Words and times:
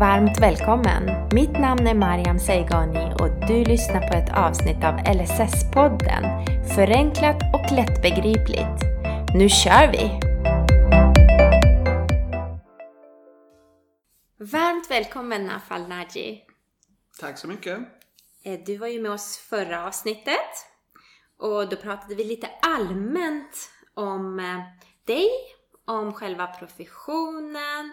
varmt 0.00 0.40
välkommen! 0.40 1.28
Mitt 1.32 1.52
namn 1.52 1.86
är 1.86 1.94
Mariam 1.94 2.38
Seigani 2.38 3.14
och 3.20 3.48
du 3.48 3.64
lyssnar 3.64 4.08
på 4.08 4.14
ett 4.14 4.36
avsnitt 4.36 4.84
av 4.84 4.94
LSS-podden. 4.94 6.22
Förenklat 6.74 7.36
och 7.54 7.76
lättbegripligt. 7.76 8.84
Nu 9.34 9.48
kör 9.48 9.92
vi! 9.92 10.20
Varmt 14.44 14.90
välkommen 14.90 15.46
Nafal 15.46 15.88
Naji! 15.88 16.44
Tack 17.20 17.38
så 17.38 17.48
mycket! 17.48 17.78
Eh, 18.44 18.60
du 18.66 18.76
var 18.76 18.86
ju 18.86 19.02
med 19.02 19.10
oss 19.10 19.36
förra 19.36 19.86
avsnittet 19.86 20.66
och 21.38 21.68
då 21.68 21.76
pratade 21.76 22.14
vi 22.14 22.24
lite 22.24 22.48
allmänt 22.62 23.70
om 23.94 24.38
eh, 24.40 24.60
dig, 25.06 25.30
om 25.84 26.12
själva 26.12 26.46
professionen, 26.46 27.92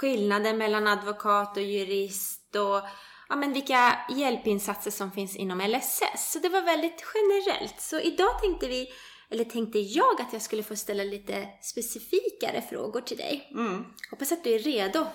skillnaden 0.00 0.58
mellan 0.58 0.86
advokat 0.86 1.56
och 1.56 1.62
jurist 1.62 2.56
och 2.56 2.88
ja, 3.28 3.36
men 3.36 3.52
vilka 3.52 3.98
hjälpinsatser 4.10 4.90
som 4.90 5.10
finns 5.12 5.36
inom 5.36 5.60
LSS. 5.60 6.32
Så 6.32 6.38
det 6.38 6.48
var 6.48 6.62
väldigt 6.62 7.04
generellt. 7.14 7.80
Så 7.80 8.00
idag 8.00 8.40
tänkte 8.40 8.66
vi, 8.68 8.88
eller 9.30 9.44
tänkte 9.44 9.78
jag 9.78 10.20
att 10.20 10.32
jag 10.32 10.42
skulle 10.42 10.62
få 10.62 10.76
ställa 10.76 11.02
lite 11.04 11.48
specifikare 11.62 12.62
frågor 12.70 13.00
till 13.00 13.16
dig. 13.16 13.48
Mm. 13.50 13.84
Hoppas 14.10 14.32
att 14.32 14.44
du 14.44 14.54
är 14.54 14.58
redo 14.58 15.06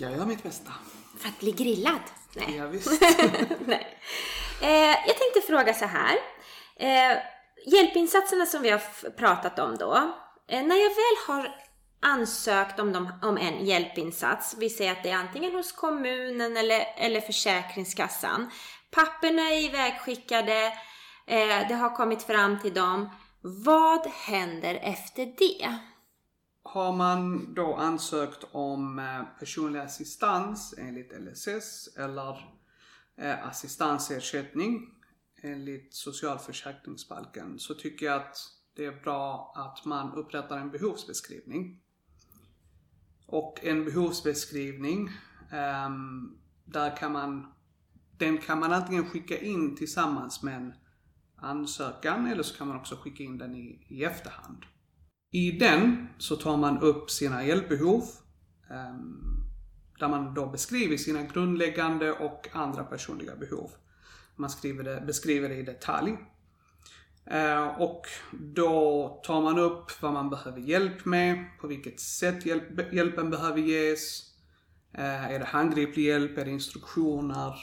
Jag 0.00 0.12
gör 0.12 0.26
mitt 0.26 0.42
bästa. 0.42 0.72
för 1.18 1.28
att 1.28 1.40
bli 1.40 1.52
grillad. 1.52 2.00
Nej. 2.34 2.56
Ja, 2.56 2.66
visst. 2.66 3.00
Nej. 3.66 3.98
Eh, 4.62 4.96
jag 5.06 5.16
tänkte 5.18 5.40
fråga 5.46 5.74
så 5.74 5.84
här. 5.84 6.16
Eh, 6.76 7.18
hjälpinsatserna 7.66 8.46
som 8.46 8.62
vi 8.62 8.70
har 8.70 9.10
pratat 9.10 9.58
om 9.58 9.76
då. 9.76 9.94
Eh, 10.48 10.62
när 10.62 10.76
jag 10.76 10.88
väl 10.90 11.16
har 11.26 11.67
ansökt 12.00 12.80
om, 12.80 12.92
de, 12.92 13.12
om 13.22 13.36
en 13.36 13.66
hjälpinsats, 13.66 14.56
vi 14.58 14.70
säger 14.70 14.92
att 14.92 15.02
det 15.02 15.10
är 15.10 15.16
antingen 15.16 15.54
hos 15.54 15.72
kommunen 15.72 16.56
eller, 16.56 16.80
eller 16.96 17.20
Försäkringskassan. 17.20 18.50
Papperna 18.90 19.42
är 19.42 19.64
ivägskickade, 19.64 20.66
eh, 21.26 21.68
det 21.68 21.74
har 21.74 21.96
kommit 21.96 22.22
fram 22.22 22.60
till 22.60 22.74
dem. 22.74 23.10
Vad 23.40 24.06
händer 24.06 24.74
efter 24.74 25.26
det? 25.38 25.78
Har 26.62 26.92
man 26.92 27.54
då 27.54 27.74
ansökt 27.74 28.44
om 28.52 28.98
eh, 28.98 29.38
personlig 29.38 29.80
assistans 29.80 30.74
enligt 30.78 31.12
LSS 31.20 31.96
eller 31.96 32.58
eh, 33.16 33.48
assistansersättning 33.48 34.94
enligt 35.42 35.94
socialförsäkringsbalken 35.94 37.58
så 37.58 37.74
tycker 37.74 38.06
jag 38.06 38.16
att 38.16 38.36
det 38.76 38.84
är 38.84 39.00
bra 39.02 39.52
att 39.56 39.84
man 39.84 40.14
upprättar 40.14 40.58
en 40.58 40.70
behovsbeskrivning. 40.70 41.80
Och 43.28 43.58
en 43.62 43.84
behovsbeskrivning, 43.84 45.10
ehm, 45.50 46.36
där 46.64 46.96
kan 46.96 47.12
man, 47.12 47.46
den 48.18 48.38
kan 48.38 48.60
man 48.60 48.72
antingen 48.72 49.06
skicka 49.06 49.38
in 49.38 49.76
tillsammans 49.76 50.42
med 50.42 50.56
en 50.56 50.72
ansökan 51.36 52.26
eller 52.26 52.42
så 52.42 52.58
kan 52.58 52.68
man 52.68 52.76
också 52.76 52.96
skicka 52.96 53.22
in 53.22 53.38
den 53.38 53.54
i, 53.54 53.86
i 53.88 54.04
efterhand. 54.04 54.64
I 55.30 55.50
den 55.50 56.08
så 56.18 56.36
tar 56.36 56.56
man 56.56 56.78
upp 56.78 57.10
sina 57.10 57.44
hjälpbehov 57.44 58.02
ehm, 58.70 59.38
där 59.98 60.08
man 60.08 60.34
då 60.34 60.46
beskriver 60.46 60.96
sina 60.96 61.22
grundläggande 61.22 62.12
och 62.12 62.48
andra 62.52 62.84
personliga 62.84 63.36
behov. 63.36 63.70
Man 64.36 64.50
skriver 64.50 64.84
det, 64.84 65.02
beskriver 65.06 65.48
det 65.48 65.54
i 65.54 65.62
detalj. 65.62 66.16
Eh, 67.30 67.80
och 67.80 68.06
då 68.32 69.08
tar 69.24 69.42
man 69.42 69.58
upp 69.58 70.02
vad 70.02 70.12
man 70.12 70.30
behöver 70.30 70.60
hjälp 70.60 71.04
med, 71.04 71.44
på 71.60 71.66
vilket 71.66 72.00
sätt 72.00 72.46
hjälp, 72.46 72.92
hjälpen 72.92 73.30
behöver 73.30 73.60
ges. 73.60 74.22
Eh, 74.92 75.32
är 75.32 75.38
det 75.38 75.44
handgriplig 75.44 76.04
hjälp? 76.04 76.38
Är 76.38 76.44
det 76.44 76.50
instruktioner? 76.50 77.54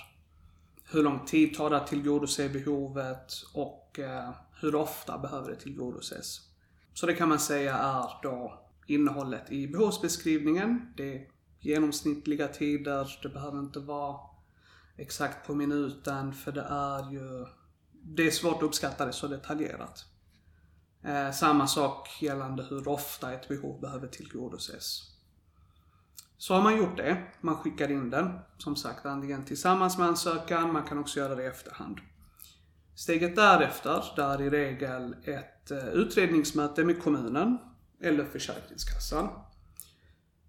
Hur 0.92 1.04
lång 1.04 1.25
tid 1.25 1.55
tar 1.55 1.70
det 1.70 1.77
att 1.77 1.87
tillgodose 1.87 2.49
behovet? 2.49 3.33
Och 3.54 3.99
eh, 3.99 4.30
hur 4.61 4.75
ofta 4.75 5.17
behöver 5.17 5.49
det 5.49 5.59
tillgodoses? 5.59 6.42
Så 6.93 7.05
det 7.05 7.14
kan 7.14 7.30
man 7.30 7.39
säga 7.39 7.77
är 7.77 8.23
då 8.23 8.65
innehållet 8.87 9.52
i 9.52 9.67
behovsbeskrivningen. 9.67 10.93
Det 10.98 11.15
är 11.15 11.27
genomsnittliga 11.59 12.48
tider, 12.48 13.20
det 13.23 13.30
behöver 13.30 13.59
inte 13.59 13.80
vara 13.80 14.20
exakt 14.98 15.48
på 15.48 15.55
minuten 15.55 16.33
för 16.33 16.52
det 16.52 16.65
är 16.70 17.11
ju 17.11 17.45
det 18.08 18.27
är 18.27 18.32
svårt 18.32 18.58
att 18.58 18.64
uppskatta 18.64 19.05
det 19.05 19.14
så 19.14 19.27
detaljerat. 19.27 20.05
Eh, 21.04 21.32
samma 21.32 21.67
sak 21.67 22.10
gällande 22.21 22.64
hur 22.64 22.88
ofta 22.88 23.33
ett 23.33 23.48
behov 23.48 23.82
behöver 23.82 24.08
tillgodoses. 24.08 25.11
Så 26.38 26.54
har 26.54 26.61
man 26.61 26.77
gjort 26.77 26.98
det, 26.98 27.23
man 27.42 27.55
skickar 27.55 27.92
in 27.92 28.10
den, 28.10 28.39
som 28.58 28.76
sagt 28.76 29.05
antingen 29.05 29.45
tillsammans 29.45 29.98
med 29.98 30.08
ansökan, 30.08 30.73
man 30.73 30.83
kan 30.83 30.99
också 30.99 31.20
göra 31.20 31.36
det 31.36 31.43
i 31.43 31.48
efterhand. 31.48 31.98
Steget 32.95 33.36
därefter, 33.36 34.04
där 34.16 34.39
är 34.39 34.42
i 34.42 34.49
regel 34.49 35.16
ett 35.23 35.72
eh, 35.72 35.87
utredningsmöte 35.87 36.83
med 36.83 37.04
kommunen 37.04 37.58
eller 38.02 38.26
Försäkringskassan. 38.26 39.30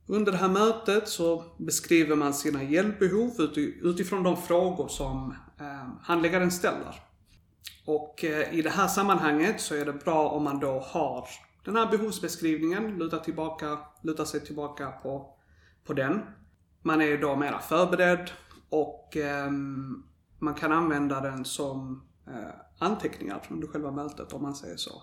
Under 0.07 0.33
det 0.33 0.39
här 0.39 0.49
mötet 0.49 1.09
så 1.09 1.45
beskriver 1.59 2.17
man 2.17 2.35
sina 2.35 2.63
hjälpbehov 2.63 3.33
utifrån 3.83 4.23
de 4.23 4.37
frågor 4.37 4.89
som 4.89 5.35
eh, 5.61 5.89
handläggaren 6.03 6.51
ställer. 6.51 7.06
Och 7.87 8.25
eh, 8.25 8.55
i 8.55 8.63
det 8.63 8.71
här 8.71 8.89
sammanhanget 8.89 9.61
så 9.61 9.75
är 9.75 9.85
det 9.85 9.93
bra 9.93 10.29
om 10.29 10.45
man 10.45 10.61
då 10.61 10.81
har 10.81 11.29
den 11.65 11.77
här 11.77 11.91
behovsbeskrivningen, 11.91 12.99
lutar, 12.99 13.19
tillbaka, 13.19 13.79
lutar 14.03 14.25
sig 14.25 14.41
tillbaka 14.41 14.91
på, 14.91 15.35
på 15.85 15.93
den. 15.93 16.23
Man 16.83 17.03
är 17.03 17.19
då 17.19 17.37
mera 17.37 17.59
förberedd 17.59 18.31
och 18.69 19.17
eh, 19.17 19.51
man 20.39 20.55
kan 20.55 20.73
använda 20.73 21.21
den 21.21 21.45
som 21.45 22.03
eh, 22.27 22.55
anteckningar 22.79 23.47
under 23.51 23.69
själva 23.69 23.91
mötet 23.91 24.33
om 24.33 24.43
man 24.43 24.55
säger 24.55 24.77
så. 24.77 25.03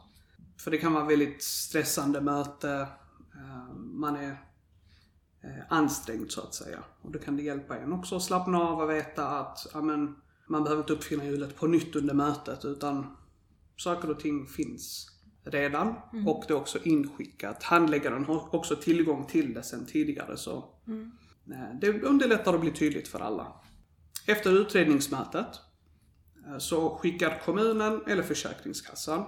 För 0.57 0.71
det 0.71 0.77
kan 0.77 0.93
vara 0.93 1.05
väldigt 1.05 1.43
stressande 1.43 2.21
möte, 2.21 2.87
eh, 3.35 3.73
man 3.75 4.15
är 4.15 4.31
eh, 5.43 5.63
ansträngd 5.69 6.31
så 6.31 6.41
att 6.41 6.53
säga. 6.53 6.83
Och 7.01 7.11
då 7.11 7.19
kan 7.19 7.37
det 7.37 7.43
hjälpa 7.43 7.77
en 7.77 7.93
också 7.93 8.15
att 8.15 8.23
slappna 8.23 8.57
av 8.57 8.79
och 8.79 8.89
veta 8.89 9.27
att 9.27 9.75
amen, 9.75 10.15
man 10.53 10.63
behöver 10.63 10.81
inte 10.81 10.93
uppfinna 10.93 11.25
hjulet 11.25 11.55
på 11.55 11.67
nytt 11.67 11.95
under 11.95 12.13
mötet 12.13 12.65
utan 12.65 13.17
saker 13.77 14.09
och 14.09 14.19
ting 14.19 14.47
finns 14.47 15.09
redan 15.45 15.95
och 16.27 16.43
det 16.47 16.53
är 16.53 16.57
också 16.57 16.79
inskickat. 16.83 17.63
Handläggaren 17.63 18.25
har 18.25 18.55
också 18.55 18.75
tillgång 18.75 19.25
till 19.25 19.53
det 19.53 19.63
sen 19.63 19.85
tidigare 19.85 20.37
så 20.37 20.57
eh, 21.51 21.79
det 21.81 22.01
underlättar 22.01 22.53
att 22.53 22.61
bli 22.61 22.71
tydligt 22.71 23.07
för 23.07 23.19
alla. 23.19 23.47
Efter 24.27 24.61
utredningsmötet 24.61 25.47
eh, 26.47 26.57
så 26.57 26.97
skickar 26.97 27.41
kommunen 27.45 28.01
eller 28.07 28.23
Försäkringskassan 28.23 29.25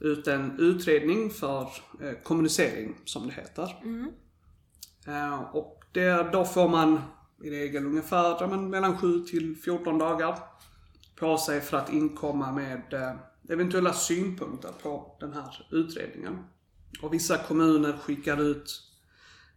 ut 0.00 0.26
en 0.26 0.60
utredning 0.60 1.30
för 1.30 1.62
eh, 2.02 2.12
kommunicering 2.22 2.96
som 3.04 3.26
det 3.26 3.32
heter. 3.32 3.80
Eh, 5.06 5.40
och 5.40 5.80
det, 5.92 6.32
då 6.32 6.44
får 6.44 6.68
man 6.68 7.00
i 7.42 7.50
regel 7.50 7.86
ungefär 7.86 8.36
ja, 8.40 8.46
men 8.46 8.70
mellan 8.70 8.98
7 8.98 9.20
till 9.24 9.56
14 9.56 9.98
dagar 9.98 10.38
på 11.16 11.38
sig 11.38 11.60
för 11.60 11.76
att 11.76 11.92
inkomma 11.92 12.52
med 12.52 12.94
eh, 12.94 13.14
eventuella 13.48 13.92
synpunkter 13.92 14.70
på 14.82 15.16
den 15.20 15.32
här 15.32 15.66
utredningen. 15.70 16.44
Och 17.02 17.14
vissa 17.14 17.38
kommuner 17.38 17.92
skickar 17.92 18.42
ut 18.42 18.82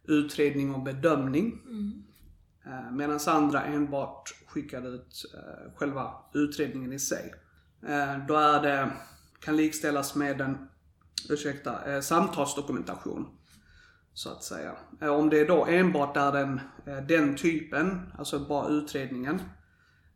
utredning 0.04 0.76
och 0.76 0.84
bedömning. 0.84 1.62
Eh, 2.66 2.92
Medan 2.92 3.20
andra 3.28 3.64
enbart 3.64 4.36
skickar 4.48 4.88
ut 4.88 5.26
eh, 5.34 5.76
själva 5.76 6.12
utredningen 6.34 6.94
i 6.94 7.00
sig. 7.00 7.34
Då 8.28 8.36
är 8.36 8.62
det, 8.62 8.92
kan 9.40 9.58
likställas 9.58 10.16
med 10.16 10.42
en, 10.42 10.58
ursäkta, 11.30 12.02
samtalsdokumentation. 12.02 13.37
Så 14.18 14.30
att 14.30 14.44
säga. 14.44 14.76
Eh, 15.02 15.08
om 15.08 15.30
det 15.30 15.46
då 15.46 15.66
enbart 15.66 16.18
är 16.18 16.32
den, 16.32 16.60
eh, 16.86 16.98
den 16.98 17.36
typen, 17.36 18.14
alltså 18.18 18.40
bara 18.40 18.68
utredningen, 18.68 19.42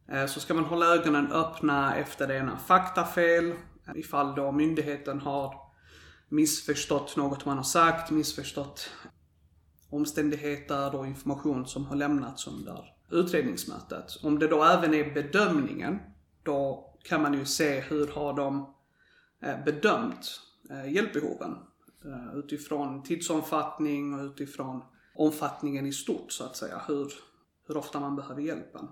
eh, 0.08 0.26
så 0.26 0.40
ska 0.40 0.54
man 0.54 0.66
hålla 0.66 0.86
ögonen 0.86 1.32
öppna 1.32 1.96
efter 1.96 2.28
rena 2.28 2.58
faktafel. 2.58 3.54
Ifall 3.96 4.36
då 4.36 4.52
myndigheten 4.52 5.20
har 5.20 5.56
missförstått 6.30 7.18
något 7.18 7.46
man 7.46 7.58
har 7.58 7.64
sagt, 7.64 8.12
missförstått 8.12 8.90
omständigheter 9.90 10.96
och 10.96 11.08
information 11.08 11.66
som 11.68 11.86
har 11.86 11.96
lämnats 11.96 12.48
under 12.48 12.94
utredningsmötet. 13.12 14.24
Om 14.24 14.40
det 14.40 14.48
då 14.48 14.64
även 14.64 14.94
är 14.94 15.14
bedömningen, 15.14 16.00
då 16.44 16.90
kan 17.04 17.22
man 17.22 17.34
ju 17.34 17.46
se 17.46 17.80
hur 17.80 18.08
har 18.08 18.34
de 18.34 18.74
bedömt 19.66 20.42
hjälpbehoven 20.88 21.56
Eh, 22.06 22.38
utifrån 22.38 23.04
tidsomfattning 23.04 24.14
och 24.14 24.26
utifrån 24.26 24.84
omfattningen 25.16 25.86
i 25.86 25.94
stort 25.94 26.32
så 26.32 26.44
att 26.44 26.56
säga, 26.56 26.82
hur, 26.88 27.14
hur 27.68 27.78
ofta 27.78 28.00
man 28.00 28.16
behöver 28.16 28.42
hjälpen. 28.42 28.88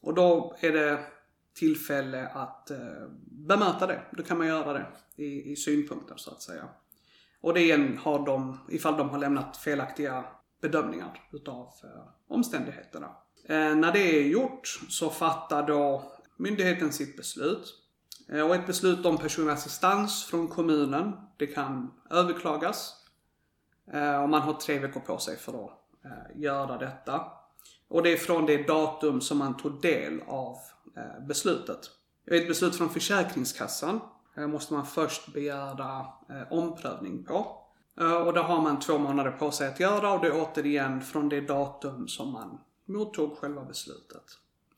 Och 0.00 0.14
då 0.14 0.56
är 0.60 0.72
det 0.72 1.06
tillfälle 1.54 2.28
att 2.28 2.70
eh, 2.70 3.08
bemöta 3.26 3.86
det. 3.86 4.02
Då 4.12 4.22
kan 4.22 4.38
man 4.38 4.46
göra 4.46 4.72
det 4.72 4.86
i, 5.16 5.52
i 5.52 5.56
synpunkter 5.56 6.16
så 6.16 6.30
att 6.30 6.42
säga. 6.42 6.68
Och 7.40 7.54
det 7.54 7.60
igen 7.60 7.98
har 7.98 8.26
de, 8.26 8.58
ifall 8.68 8.96
de 8.96 9.08
har 9.10 9.18
lämnat 9.18 9.56
felaktiga 9.56 10.24
bedömningar 10.60 11.28
utav 11.32 11.72
eh, 11.84 12.08
omständigheterna. 12.28 13.16
Eh, 13.48 13.76
när 13.76 13.92
det 13.92 14.18
är 14.18 14.28
gjort 14.28 14.80
så 14.88 15.10
fattar 15.10 15.66
då 15.66 16.12
myndigheten 16.36 16.92
sitt 16.92 17.16
beslut. 17.16 17.83
Eh, 18.28 18.46
och 18.46 18.54
ett 18.54 18.66
beslut 18.66 19.06
om 19.06 19.18
personlig 19.18 19.52
assistans 19.52 20.24
från 20.24 20.48
kommunen, 20.48 21.12
det 21.36 21.46
kan 21.46 21.90
överklagas. 22.10 22.94
Eh, 23.92 24.22
och 24.22 24.28
man 24.28 24.42
har 24.42 24.52
tre 24.52 24.78
veckor 24.78 25.00
på 25.00 25.18
sig 25.18 25.36
för 25.36 25.64
att 25.64 25.70
eh, 26.04 26.40
göra 26.40 26.78
detta. 26.78 27.24
Och 27.88 28.02
det 28.02 28.12
är 28.12 28.16
från 28.16 28.46
det 28.46 28.66
datum 28.66 29.20
som 29.20 29.38
man 29.38 29.56
tog 29.56 29.82
del 29.82 30.20
av 30.26 30.56
beslutet. 31.28 31.90
Ett 32.26 32.48
beslut 32.48 32.76
från 32.76 32.90
Försäkringskassan 32.90 34.00
måste 34.36 34.72
man 34.72 34.86
först 34.86 35.32
begära 35.32 36.06
omprövning 36.50 37.24
på. 37.24 37.36
Och 38.26 38.32
det 38.32 38.40
har 38.40 38.62
man 38.62 38.80
två 38.80 38.98
månader 38.98 39.30
på 39.30 39.50
sig 39.50 39.68
att 39.68 39.80
göra 39.80 40.12
och 40.12 40.20
det 40.20 40.26
är 40.26 40.42
återigen 40.42 41.00
från 41.00 41.28
det 41.28 41.40
datum 41.40 42.08
som 42.08 42.32
man 42.32 42.58
mottog 42.84 43.38
själva 43.38 43.64
beslutet. 43.64 44.24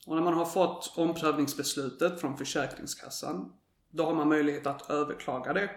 Och 0.06 0.16
när 0.16 0.22
man 0.22 0.34
har 0.34 0.44
fått 0.44 0.92
omprövningsbeslutet 0.96 2.20
från 2.20 2.36
Försäkringskassan, 2.36 3.52
då 3.90 4.04
har 4.04 4.14
man 4.14 4.28
möjlighet 4.28 4.66
att 4.66 4.90
överklaga 4.90 5.52
det. 5.52 5.70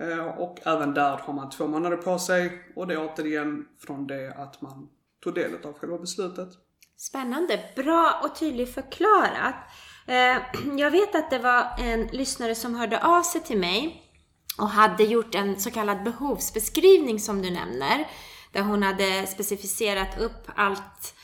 Eh, 0.00 0.26
och 0.26 0.58
även 0.66 0.94
där 0.94 1.16
har 1.16 1.34
man 1.34 1.50
två 1.50 1.66
månader 1.66 1.96
på 1.96 2.18
sig 2.18 2.72
och 2.76 2.86
det 2.86 2.94
är 2.94 3.08
återigen 3.12 3.68
från 3.86 4.06
det 4.06 4.34
att 4.34 4.62
man 4.62 4.88
tog 5.24 5.34
del 5.34 5.66
av 5.66 5.72
själva 5.72 5.98
beslutet. 5.98 6.48
Spännande. 6.96 7.60
Bra 7.76 8.20
och 8.24 8.38
tydligt 8.38 8.74
förklarat. 8.74 9.54
Eh, 10.06 10.36
jag 10.78 10.90
vet 10.90 11.14
att 11.14 11.30
det 11.30 11.38
var 11.38 11.66
en 11.78 12.06
lyssnare 12.06 12.54
som 12.54 12.74
hörde 12.74 13.04
av 13.04 13.22
sig 13.22 13.40
till 13.40 13.58
mig 13.58 14.02
och 14.58 14.68
hade 14.68 15.04
gjort 15.04 15.34
en 15.34 15.60
så 15.60 15.70
kallad 15.70 16.04
behovsbeskrivning 16.04 17.20
som 17.20 17.42
du 17.42 17.50
nämner. 17.50 18.08
Där 18.52 18.62
hon 18.62 18.82
hade 18.82 19.26
specificerat 19.26 20.20
upp 20.20 20.48
allt 20.54 21.14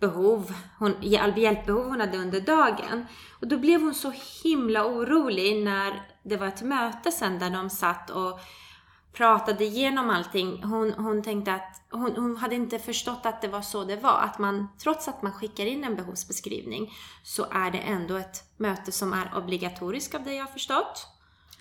behov, 0.00 0.54
hon, 0.78 0.94
hjälpbehov 1.00 1.84
hon 1.88 2.00
hade 2.00 2.18
under 2.18 2.40
dagen. 2.40 3.06
Och 3.40 3.48
då 3.48 3.58
blev 3.58 3.80
hon 3.80 3.94
så 3.94 4.12
himla 4.44 4.86
orolig 4.86 5.64
när 5.64 6.02
det 6.22 6.36
var 6.36 6.46
ett 6.46 6.62
möte 6.62 7.12
sen 7.12 7.38
där 7.38 7.50
de 7.50 7.70
satt 7.70 8.10
och 8.10 8.40
pratade 9.12 9.64
igenom 9.64 10.10
allting. 10.10 10.62
Hon, 10.62 10.92
hon 10.92 11.22
tänkte 11.22 11.54
att 11.54 11.82
hon, 11.90 12.16
hon, 12.16 12.36
hade 12.36 12.54
inte 12.54 12.78
förstått 12.78 13.26
att 13.26 13.42
det 13.42 13.48
var 13.48 13.62
så 13.62 13.84
det 13.84 13.96
var. 13.96 14.20
Att 14.20 14.38
man, 14.38 14.68
trots 14.78 15.08
att 15.08 15.22
man 15.22 15.32
skickar 15.32 15.66
in 15.66 15.84
en 15.84 15.96
behovsbeskrivning, 15.96 16.92
så 17.22 17.46
är 17.50 17.70
det 17.70 17.78
ändå 17.78 18.16
ett 18.16 18.42
möte 18.56 18.92
som 18.92 19.12
är 19.12 19.30
obligatoriskt 19.36 20.14
av 20.14 20.24
det 20.24 20.34
jag 20.34 20.44
har 20.44 20.52
förstått. 20.52 21.13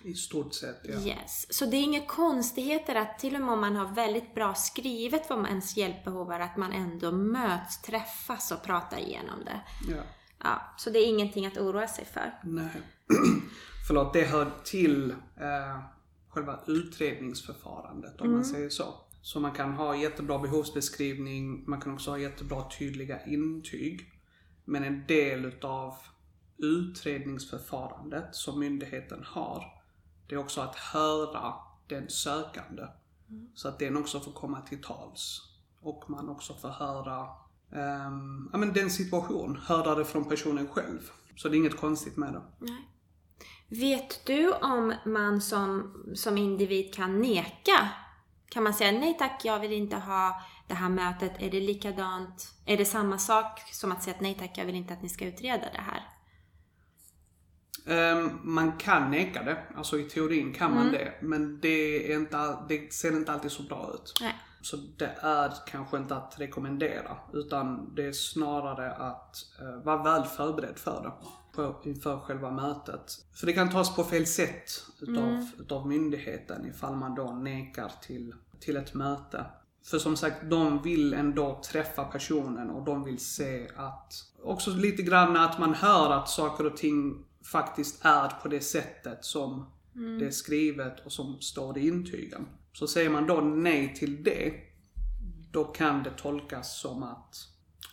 I 0.03 0.13
stort 0.13 0.53
sett, 0.53 0.81
ja. 0.83 0.99
Yes. 0.99 1.53
Så 1.53 1.65
det 1.65 1.77
är 1.77 1.83
inga 1.83 2.05
konstigheter 2.05 2.95
att 2.95 3.19
till 3.19 3.35
och 3.35 3.41
med 3.41 3.49
om 3.49 3.61
man 3.61 3.75
har 3.75 3.95
väldigt 3.95 4.35
bra 4.35 4.53
skrivet 4.53 5.29
vad 5.29 5.47
ens 5.47 5.77
hjälpbehov 5.77 6.31
är, 6.31 6.39
att 6.39 6.57
man 6.57 6.71
ändå 6.71 7.11
möts, 7.11 7.81
träffas 7.81 8.51
och 8.51 8.63
pratar 8.63 8.97
igenom 8.97 9.45
det. 9.45 9.61
Ja. 9.89 10.03
Ja, 10.43 10.61
så 10.77 10.89
det 10.89 10.99
är 10.99 11.07
ingenting 11.07 11.45
att 11.45 11.57
oroa 11.57 11.87
sig 11.87 12.05
för. 12.05 12.39
Nej. 12.43 12.81
Förlåt, 13.87 14.13
det 14.13 14.23
hör 14.23 14.51
till 14.63 15.11
eh, 15.11 15.79
själva 16.29 16.59
utredningsförfarandet 16.67 18.21
om 18.21 18.27
mm. 18.27 18.37
man 18.37 18.45
säger 18.45 18.69
så. 18.69 18.93
Så 19.21 19.39
man 19.39 19.51
kan 19.51 19.73
ha 19.73 19.95
jättebra 19.95 20.39
behovsbeskrivning, 20.39 21.69
man 21.69 21.81
kan 21.81 21.93
också 21.93 22.11
ha 22.11 22.17
jättebra 22.17 22.69
tydliga 22.79 23.25
intyg. 23.25 24.11
Men 24.65 24.83
en 24.83 25.07
del 25.07 25.45
utav 25.45 25.93
utredningsförfarandet 26.57 28.35
som 28.35 28.59
myndigheten 28.59 29.23
har, 29.25 29.82
det 30.27 30.35
är 30.35 30.39
också 30.39 30.61
att 30.61 30.75
höra 30.75 31.53
den 31.87 32.09
sökande. 32.09 32.83
Mm. 33.29 33.49
Så 33.55 33.67
att 33.67 33.79
den 33.79 33.97
också 33.97 34.19
får 34.19 34.31
komma 34.31 34.61
till 34.61 34.81
tals. 34.81 35.41
Och 35.81 36.09
man 36.09 36.29
också 36.29 36.53
får 36.53 36.69
höra 36.69 37.19
um, 37.69 38.49
ja, 38.51 38.57
men 38.57 38.73
den 38.73 38.89
situation, 38.89 39.59
höra 39.65 39.95
det 39.95 40.05
från 40.05 40.29
personen 40.29 40.67
själv. 40.67 41.11
Så 41.35 41.49
det 41.49 41.55
är 41.55 41.59
inget 41.59 41.77
konstigt 41.77 42.17
med 42.17 42.33
det. 42.33 42.41
Nej. 42.59 42.89
Vet 43.67 44.25
du 44.25 44.53
om 44.53 44.93
man 45.05 45.41
som, 45.41 45.93
som 46.15 46.37
individ 46.37 46.93
kan 46.93 47.21
neka? 47.21 47.89
Kan 48.49 48.63
man 48.63 48.73
säga 48.73 48.91
nej 48.91 49.17
tack, 49.19 49.41
jag 49.45 49.59
vill 49.59 49.71
inte 49.71 49.95
ha 49.95 50.41
det 50.67 50.73
här 50.73 50.89
mötet. 50.89 51.31
Är 51.39 51.51
det 51.51 51.59
likadant? 51.59 52.53
Är 52.65 52.77
det 52.77 52.85
samma 52.85 53.17
sak 53.17 53.59
som 53.71 53.91
att 53.91 54.03
säga 54.03 54.15
att 54.15 54.21
nej 54.21 54.35
tack, 54.39 54.57
jag 54.57 54.65
vill 54.65 54.75
inte 54.75 54.93
att 54.93 55.01
ni 55.01 55.09
ska 55.09 55.25
utreda 55.25 55.65
det 55.71 55.81
här? 55.81 56.12
Um, 57.85 58.39
man 58.43 58.77
kan 58.77 59.11
neka 59.11 59.43
det, 59.43 59.57
alltså 59.75 59.99
i 59.99 60.03
teorin 60.03 60.53
kan 60.53 60.75
man 60.75 60.87
mm. 60.87 60.93
det. 60.93 61.13
Men 61.21 61.59
det, 61.59 62.07
inte, 62.13 62.57
det 62.69 62.93
ser 62.93 63.11
inte 63.11 63.31
alltid 63.31 63.51
så 63.51 63.63
bra 63.63 63.91
ut. 63.93 64.13
Nej. 64.21 64.35
Så 64.61 64.77
det 64.97 65.15
är 65.19 65.53
kanske 65.67 65.97
inte 65.97 66.15
att 66.15 66.35
rekommendera. 66.37 67.17
Utan 67.33 67.95
det 67.95 68.05
är 68.05 68.11
snarare 68.11 68.93
att 68.93 69.35
uh, 69.61 69.83
vara 69.83 70.03
väl 70.03 70.23
förberedd 70.23 70.77
för 70.79 71.03
det 71.03 71.11
på, 71.55 71.75
inför 71.83 72.19
själva 72.19 72.51
mötet. 72.51 73.25
För 73.33 73.45
det 73.45 73.53
kan 73.53 73.69
tas 73.69 73.95
på 73.95 74.03
fel 74.03 74.25
sätt 74.25 74.85
utav, 75.01 75.29
mm. 75.29 75.47
utav 75.59 75.87
myndigheten 75.87 76.65
ifall 76.65 76.95
man 76.95 77.15
då 77.15 77.31
nekar 77.31 77.91
till, 78.01 78.35
till 78.59 78.77
ett 78.77 78.93
möte. 78.93 79.45
För 79.85 79.99
som 79.99 80.17
sagt, 80.17 80.49
de 80.49 80.81
vill 80.81 81.13
ändå 81.13 81.61
träffa 81.71 82.03
personen 82.03 82.69
och 82.69 82.85
de 82.85 83.03
vill 83.03 83.19
se 83.19 83.67
att, 83.75 84.13
också 84.43 84.71
lite 84.71 85.03
grann 85.03 85.37
att 85.37 85.59
man 85.59 85.73
hör 85.73 86.11
att 86.11 86.29
saker 86.29 86.65
och 86.65 86.77
ting 86.77 87.25
faktiskt 87.51 88.05
är 88.05 88.29
på 88.29 88.47
det 88.47 88.61
sättet 88.61 89.25
som 89.25 89.65
mm. 89.95 90.19
det 90.19 90.25
är 90.25 90.31
skrivet 90.31 91.05
och 91.05 91.11
som 91.11 91.41
står 91.41 91.77
i 91.77 91.87
intygen. 91.87 92.47
Så 92.73 92.87
säger 92.87 93.09
man 93.09 93.27
då 93.27 93.35
nej 93.35 93.95
till 93.95 94.23
det, 94.23 94.53
då 95.51 95.63
kan 95.63 96.03
det 96.03 96.09
tolkas 96.17 96.79
som 96.79 97.03
att 97.03 97.35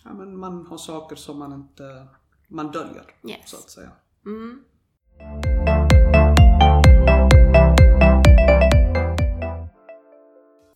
ja, 0.04 0.12
men 0.12 0.36
man 0.36 0.66
har 0.66 0.78
saker 0.78 1.16
som 1.16 1.38
man 1.38 1.52
inte 1.52 2.06
man 2.48 2.70
döljer, 2.72 3.04
yes. 3.28 3.50
så 3.50 3.56
att 3.56 3.70
säga. 3.70 3.90
Mm. 4.26 4.64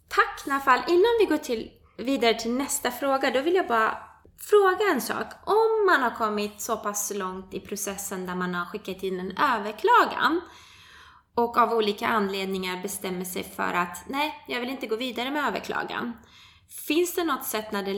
Tack 0.09 0.47
Nafal. 0.47 0.81
Innan 0.89 1.17
vi 1.21 1.27
går 1.29 1.39
till, 1.39 1.71
vidare 1.97 2.35
till 2.35 2.53
nästa 2.53 2.91
fråga, 2.91 3.31
då 3.31 3.41
vill 3.41 3.55
jag 3.55 3.69
bara 3.69 3.99
fråga 4.39 4.93
en 4.93 5.01
sak. 5.01 5.27
Om 5.45 5.87
man 5.87 6.03
har 6.03 6.17
kommit 6.17 6.61
så 6.61 6.77
pass 6.77 7.13
långt 7.15 7.55
i 7.55 7.61
processen 7.61 8.27
där 8.27 8.35
man 8.35 8.55
har 8.55 8.65
skickat 8.67 9.03
in 9.03 9.21
en 9.21 9.37
överklagan 9.37 10.41
och 11.35 11.59
av 11.59 11.73
olika 11.73 12.09
anledningar 12.09 12.83
bestämmer 12.83 13.25
sig 13.25 13.43
för 13.43 13.73
att 13.73 14.05
nej, 14.09 14.45
jag 14.49 14.61
vill 14.61 14.71
inte 14.71 14.87
gå 14.87 14.97
vidare 14.97 15.31
med 15.31 15.49
överklagan. 15.49 16.13
Finns 16.69 17.15
det 17.15 17.25
något 17.25 17.45
sätt 17.45 17.73
när 17.73 17.83
det 17.83 17.93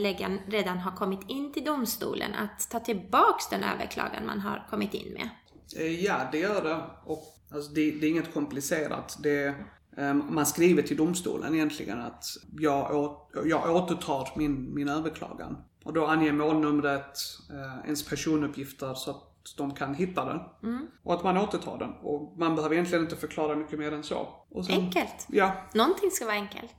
redan 0.47 0.77
har 0.77 0.95
kommit 0.95 1.29
in 1.29 1.53
till 1.53 1.63
domstolen 1.63 2.33
att 2.33 2.69
ta 2.69 2.79
tillbaks 2.79 3.49
den 3.49 3.63
överklagan 3.63 4.25
man 4.25 4.39
har 4.39 4.67
kommit 4.69 4.93
in 4.93 5.13
med? 5.13 5.29
Eh, 5.75 6.03
ja, 6.05 6.29
det 6.31 6.37
gör 6.37 6.63
det. 6.63 6.81
Och, 7.05 7.23
alltså, 7.51 7.71
det, 7.71 7.91
det 7.91 8.07
är 8.07 8.09
inget 8.09 8.33
komplicerat. 8.33 9.17
Det, 9.23 9.55
um, 9.97 10.25
man 10.29 10.45
skriver 10.45 10.83
till 10.83 10.97
domstolen 10.97 11.55
egentligen 11.55 12.01
att 12.01 12.25
jag, 12.59 13.15
jag 13.45 13.75
återtar 13.75 14.29
min, 14.35 14.73
min 14.73 14.89
överklagan. 14.89 15.57
Och 15.87 15.93
då 15.93 16.05
anger 16.05 16.31
målnumret, 16.31 17.19
uh, 17.51 17.85
ens 17.85 18.05
personuppgifter 18.05 18.93
så 18.93 19.11
att 19.11 19.55
de 19.57 19.75
kan 19.75 19.93
hitta 19.93 20.25
den. 20.25 20.39
Mm. 20.63 20.87
Och 21.03 21.13
att 21.13 21.23
man 21.23 21.37
återtar 21.37 21.77
den. 21.77 21.93
Och 22.01 22.37
man 22.37 22.55
behöver 22.55 22.75
egentligen 22.75 23.03
inte 23.03 23.15
förklara 23.15 23.55
mycket 23.55 23.79
mer 23.79 23.91
än 23.91 24.03
så. 24.03 24.27
Sen, 24.65 24.75
enkelt. 24.75 25.27
Ja. 25.27 25.51
Någonting 25.73 26.11
ska 26.11 26.25
vara 26.25 26.35
enkelt. 26.35 26.73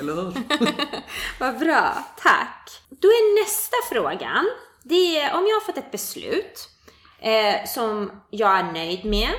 Eller 0.00 0.14
hur? 0.14 0.32
Vad 1.40 1.58
bra, 1.58 2.04
tack. 2.16 2.70
Då 2.88 3.08
är 3.08 3.44
nästa 3.44 3.76
frågan, 3.90 4.44
det 4.82 5.18
är 5.18 5.34
om 5.34 5.46
jag 5.46 5.54
har 5.54 5.66
fått 5.66 5.78
ett 5.78 5.92
beslut 5.92 6.68
eh, 7.18 7.66
som 7.66 8.10
jag 8.30 8.58
är 8.58 8.72
nöjd 8.72 9.04
med 9.04 9.30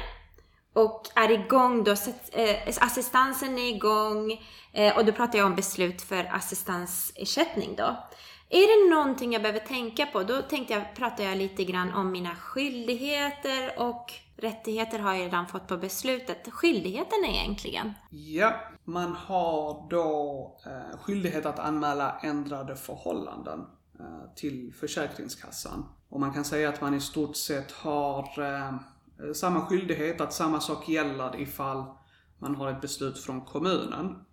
och 0.73 1.07
är 1.15 1.31
igång 1.31 1.83
då, 1.83 1.91
eh, 2.31 2.57
assistansen 2.79 3.57
är 3.57 3.69
igång 3.69 4.31
eh, 4.73 4.97
och 4.97 5.05
då 5.05 5.11
pratar 5.11 5.37
jag 5.39 5.45
om 5.45 5.55
beslut 5.55 6.01
för 6.01 6.35
assistansersättning 6.35 7.75
då. 7.75 7.97
Är 8.51 8.89
det 8.89 8.95
någonting 8.95 9.33
jag 9.33 9.41
behöver 9.41 9.59
tänka 9.59 10.05
på, 10.05 10.23
då 10.23 10.41
tänkte 10.41 10.73
jag, 10.73 10.95
pratar 10.95 11.23
jag 11.23 11.37
lite 11.37 11.63
grann 11.63 11.93
om 11.93 12.11
mina 12.11 12.35
skyldigheter 12.35 13.73
och 13.77 14.13
rättigheter 14.35 14.99
har 14.99 15.13
jag 15.13 15.21
redan 15.21 15.47
fått 15.47 15.67
på 15.67 15.77
beslutet. 15.77 16.51
Skyldigheten 16.51 17.25
är 17.25 17.29
egentligen? 17.29 17.93
Ja, 18.09 18.53
man 18.83 19.15
har 19.15 19.89
då 19.89 20.59
eh, 20.65 20.99
skyldighet 20.99 21.45
att 21.45 21.59
anmäla 21.59 22.19
ändrade 22.19 22.75
förhållanden 22.75 23.65
eh, 23.99 24.33
till 24.35 24.73
Försäkringskassan. 24.79 25.85
Och 26.09 26.19
man 26.19 26.33
kan 26.33 26.45
säga 26.45 26.69
att 26.69 26.81
man 26.81 26.93
i 26.93 27.01
stort 27.01 27.35
sett 27.35 27.71
har 27.71 28.39
eh, 28.39 28.73
samma 29.33 29.61
skyldighet, 29.61 30.21
att 30.21 30.33
samma 30.33 30.59
sak 30.59 30.89
gäller 30.89 31.41
ifall 31.41 31.83
man 32.37 32.55
har 32.55 32.71
ett 32.71 32.81
beslut 32.81 33.19
från 33.19 33.41
kommunen. 33.41 34.25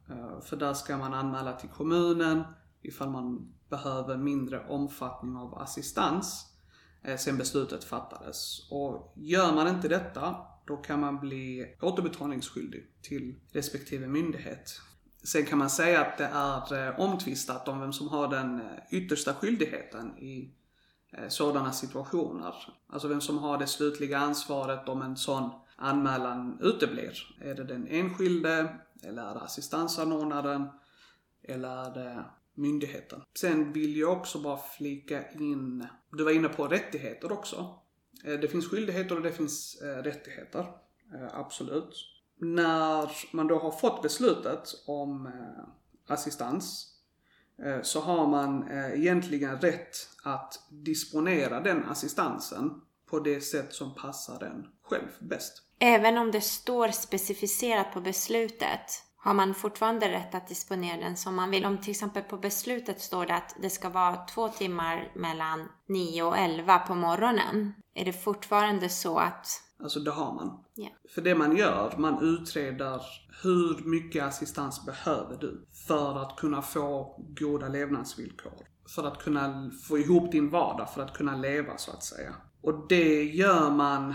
För 0.43 0.57
där 0.57 0.75
ska 0.75 0.97
man 0.97 1.15
anmäla 1.15 1.53
till 1.53 1.69
kommunen 1.69 2.45
ifall 2.83 3.11
man 3.11 3.55
behöver 3.69 4.17
mindre 4.17 4.67
omfattning 4.69 5.37
av 5.37 5.59
assistans 5.59 6.47
eh, 7.03 7.17
sen 7.17 7.37
beslutet 7.37 7.85
fattades. 7.85 8.71
Och 8.71 9.13
gör 9.17 9.55
man 9.55 9.69
inte 9.69 9.89
detta, 9.89 10.37
då 10.67 10.77
kan 10.77 11.01
man 11.01 11.21
bli 11.21 11.77
återbetalningsskyldig 11.81 12.87
till 13.03 13.35
respektive 13.53 14.07
myndighet. 14.07 14.81
Sen 15.25 15.47
kan 15.47 15.59
man 15.59 15.71
säga 15.71 16.01
att 16.01 16.19
det 16.19 16.31
är 16.33 16.89
eh, 16.89 17.01
omtvistat 17.01 17.69
om 17.69 17.81
vem 17.81 17.93
som 17.93 18.09
har 18.09 18.29
den 18.29 18.61
eh, 18.61 18.67
yttersta 18.91 19.35
skyldigheten 19.35 20.19
i 20.19 20.55
eh, 21.13 21.29
sådana 21.29 21.73
situationer. 21.73 22.55
Alltså 22.89 23.09
vem 23.09 23.21
som 23.21 23.39
har 23.39 23.59
det 23.59 23.67
slutliga 23.67 24.19
ansvaret 24.19 24.89
om 24.89 25.03
en 25.03 25.17
sån 25.17 25.51
anmälan 25.77 26.59
uteblir. 26.63 27.37
Är 27.41 27.55
det 27.55 27.65
den 27.65 27.87
enskilde, 27.87 28.79
eller 29.03 29.23
är 29.31 29.35
det 29.35 29.41
assistansanordnaren, 29.41 30.69
eller 31.43 31.69
är 31.69 31.95
det 31.95 32.25
myndigheten? 32.57 33.23
Sen 33.39 33.73
vill 33.73 33.97
jag 33.97 34.13
också 34.13 34.39
bara 34.39 34.57
flika 34.57 35.31
in, 35.31 35.87
du 36.13 36.25
var 36.25 36.33
inne 36.33 36.49
på 36.49 36.67
rättigheter 36.67 37.33
också. 37.33 37.79
Eh, 38.25 38.41
det 38.41 38.49
finns 38.49 38.71
skyldigheter 38.71 39.17
och 39.17 39.23
det 39.23 39.33
finns 39.33 39.83
eh, 39.83 40.03
rättigheter. 40.03 40.61
Eh, 41.15 41.39
absolut. 41.39 42.13
När 42.39 43.11
man 43.33 43.47
då 43.47 43.59
har 43.59 43.71
fått 43.71 44.03
beslutet 44.03 44.85
om 44.87 45.31
assistans 46.07 46.93
så 47.83 48.01
har 48.01 48.27
man 48.27 48.69
egentligen 48.95 49.61
rätt 49.61 49.97
att 50.23 50.67
disponera 50.71 51.61
den 51.61 51.85
assistansen 51.85 52.81
på 53.07 53.21
det 53.21 53.41
sätt 53.41 53.73
som 53.73 53.95
passar 53.95 54.43
en 54.43 54.67
själv 54.83 55.09
bäst. 55.19 55.63
Även 55.79 56.19
om 56.19 56.31
det 56.31 56.41
står 56.41 56.89
specificerat 56.89 57.93
på 57.93 58.01
beslutet 58.01 59.06
har 59.27 59.35
man 59.35 59.55
fortfarande 59.55 60.09
rätt 60.09 60.35
att 60.35 60.49
disponera 60.49 60.97
den 60.97 61.17
som 61.17 61.35
man 61.35 61.51
vill. 61.51 61.65
Om 61.65 61.79
till 61.79 61.91
exempel 61.91 62.23
på 62.23 62.37
beslutet 62.37 63.01
står 63.01 63.27
det 63.27 63.35
att 63.35 63.57
det 63.63 63.71
ska 63.71 63.89
vara 63.89 64.17
två 64.17 64.49
timmar 64.49 65.13
mellan 65.15 65.69
9 65.89 66.23
och 66.23 66.39
11 66.39 66.79
på 66.79 66.95
morgonen. 66.95 67.73
Är 67.95 68.05
det 68.05 68.13
fortfarande 68.13 68.89
så 68.89 69.19
att... 69.19 69.47
Alltså 69.83 70.01
det 70.01 70.11
har 70.11 70.35
man. 70.35 70.65
Ja. 70.75 70.89
För 71.15 71.23
det 71.23 71.35
man 71.35 71.57
gör, 71.57 71.95
man 71.99 72.23
utreder 72.23 73.03
hur 73.43 73.85
mycket 73.85 74.25
assistans 74.25 74.87
behöver 74.87 75.37
du 75.37 75.67
för 75.87 76.23
att 76.23 76.37
kunna 76.37 76.63
få 76.63 77.15
goda 77.41 77.69
levnadsvillkor. 77.69 78.67
För 78.95 79.07
att 79.07 79.23
kunna 79.23 79.71
få 79.89 79.99
ihop 79.99 80.33
din 80.33 80.51
vardag, 80.51 80.91
för 80.91 81.03
att 81.03 81.15
kunna 81.15 81.37
leva 81.37 81.77
så 81.77 81.91
att 81.91 82.05
säga. 82.05 82.35
Och 82.63 82.89
det 82.89 83.25
gör 83.25 83.71
man, 83.71 84.15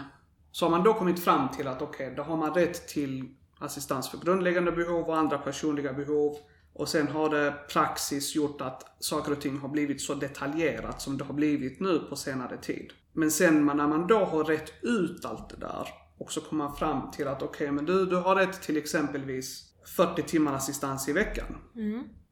så 0.51 0.65
har 0.65 0.69
man 0.71 0.83
då 0.83 0.93
kommit 0.93 1.23
fram 1.23 1.49
till 1.49 1.67
att 1.67 1.81
okej, 1.81 2.13
då 2.17 2.23
har 2.23 2.37
man 2.37 2.53
rätt 2.53 2.87
till 2.87 3.35
assistans 3.61 4.09
för 4.09 4.17
grundläggande 4.17 4.71
behov 4.71 5.09
och 5.09 5.17
andra 5.17 5.37
personliga 5.37 5.93
behov. 5.93 6.37
Och 6.73 6.89
sen 6.89 7.07
har 7.07 7.29
det 7.29 7.53
praxis 7.69 8.35
gjort 8.35 8.61
att 8.61 8.95
saker 8.99 9.31
och 9.31 9.41
ting 9.41 9.57
har 9.57 9.69
blivit 9.69 10.01
så 10.01 10.13
detaljerat 10.13 11.01
som 11.01 11.17
det 11.17 11.23
har 11.23 11.33
blivit 11.33 11.79
nu 11.79 11.99
på 11.99 12.15
senare 12.15 12.57
tid. 12.57 12.93
Men 13.13 13.31
sen 13.31 13.65
när 13.65 13.87
man 13.87 14.07
då 14.07 14.25
har 14.25 14.43
rätt 14.43 14.73
ut 14.81 15.25
allt 15.25 15.49
det 15.49 15.57
där 15.59 15.87
och 16.17 16.31
så 16.31 16.41
kommer 16.41 16.63
man 16.63 16.75
fram 16.75 17.11
till 17.11 17.27
att 17.27 17.41
okej, 17.41 17.71
men 17.71 17.85
du, 17.85 18.05
du 18.05 18.15
har 18.15 18.35
rätt 18.35 18.61
till 18.61 18.77
exempelvis 18.77 19.63
40 19.97 20.23
timmar 20.23 20.53
assistans 20.53 21.09
i 21.09 21.13
veckan. 21.13 21.57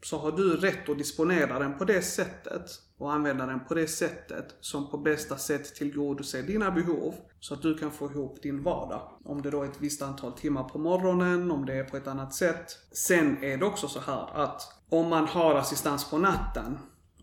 Så 0.04 0.18
har 0.18 0.32
du 0.32 0.56
rätt 0.58 0.90
att 0.90 0.98
disponera 0.98 1.60
den 1.60 1.78
på 1.78 1.86
det 1.86 2.02
sättet 2.02 2.72
och 3.00 3.14
använda 3.14 3.46
den 3.46 3.60
på 3.60 3.74
det 3.74 3.88
sättet 3.88 4.56
som 4.60 4.90
på 4.90 4.98
bästa 4.98 5.38
sätt 5.38 5.76
tillgodoser 5.76 6.44
dina 6.44 6.72
behov 6.72 7.16
så 7.40 7.54
att 7.54 7.62
du 7.62 7.78
kan 7.78 7.92
få 7.92 8.06
ihop 8.12 8.42
din 8.42 8.64
vardag. 8.64 9.02
Om 9.24 9.42
det 9.42 9.50
då 9.50 9.64
är 9.64 9.66
ett 9.66 9.82
visst 9.82 10.02
antal 10.02 10.32
timmar 10.32 10.64
på 10.64 10.80
morgonen, 10.80 11.52
om 11.52 11.66
det 11.66 11.74
är 11.74 11.84
på 11.84 11.98
ett 11.98 12.08
annat 12.08 12.34
sätt. 12.34 12.78
Sen 12.92 13.44
är 13.44 13.58
det 13.58 13.66
också 13.66 13.88
så 13.88 14.00
här 14.00 14.44
att 14.44 14.62
om 14.90 15.10
man 15.10 15.26
har 15.26 15.56
assistans 15.56 16.10
på 16.10 16.18
natten 16.18 16.78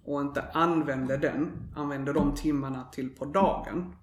och 0.04 0.20
inte 0.20 0.42
använder 0.42 1.18
den, 1.18 1.52
använder 1.76 2.12
de 2.12 2.34
timmarna 2.34 2.84
till 2.92 3.10
på 3.10 3.24
dagen. 3.24 3.96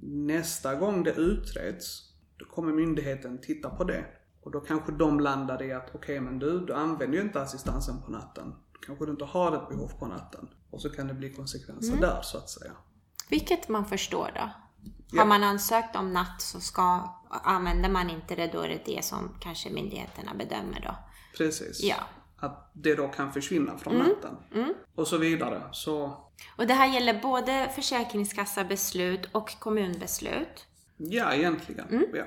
Nästa 0.00 0.74
gång 0.74 1.02
det 1.02 1.12
utreds, 1.12 2.12
då 2.36 2.44
kommer 2.44 2.72
myndigheten 2.72 3.38
titta 3.38 3.70
på 3.70 3.84
det. 3.84 4.04
Och 4.42 4.50
då 4.50 4.60
kanske 4.60 4.92
de 4.92 5.20
landar 5.20 5.62
i 5.62 5.72
att 5.72 5.94
okej 5.94 6.20
men 6.20 6.38
du, 6.38 6.66
du 6.66 6.74
använder 6.74 7.18
ju 7.18 7.24
inte 7.24 7.40
assistansen 7.40 8.02
på 8.02 8.10
natten. 8.10 8.54
Kanske 8.86 9.04
du 9.04 9.10
inte 9.10 9.24
har 9.24 9.56
ett 9.56 9.68
behov 9.68 9.90
på 9.98 10.06
natten. 10.06 10.48
Och 10.74 10.80
så 10.80 10.90
kan 10.90 11.06
det 11.08 11.14
bli 11.14 11.32
konsekvenser 11.32 11.96
där 11.96 12.22
så 12.22 12.38
att 12.38 12.50
säga. 12.50 12.72
Vilket 13.30 13.68
man 13.68 13.86
förstår 13.86 14.30
då. 14.34 14.50
Ja. 15.10 15.20
Har 15.20 15.26
man 15.26 15.42
ansökt 15.44 15.96
om 15.96 16.12
natt 16.12 16.42
så 16.42 16.60
ska, 16.60 17.14
använder 17.30 17.88
man 17.88 18.10
inte 18.10 18.34
det, 18.36 18.46
då 18.46 18.60
är 18.60 18.68
det 18.68 18.82
det 18.86 19.04
som 19.04 19.36
kanske 19.40 19.70
myndigheterna 19.70 20.34
bedömer 20.34 20.80
då. 20.80 20.94
Precis. 21.36 21.82
Ja. 21.82 21.96
Att 22.36 22.70
det 22.72 22.94
då 22.94 23.08
kan 23.08 23.32
försvinna 23.32 23.78
från 23.78 23.98
natten. 23.98 24.36
Och 24.94 25.08
så 25.08 25.18
vidare. 25.18 25.62
Så 25.72 26.24
Och 26.58 26.66
det 26.66 26.74
här 26.74 26.94
gäller 26.94 27.20
både 27.22 27.70
försäkringskassabeslut 27.74 29.28
och 29.32 29.58
kommunbeslut. 29.58 30.66
ja, 30.96 31.34
egentligen. 31.34 32.06
Ja. 32.14 32.24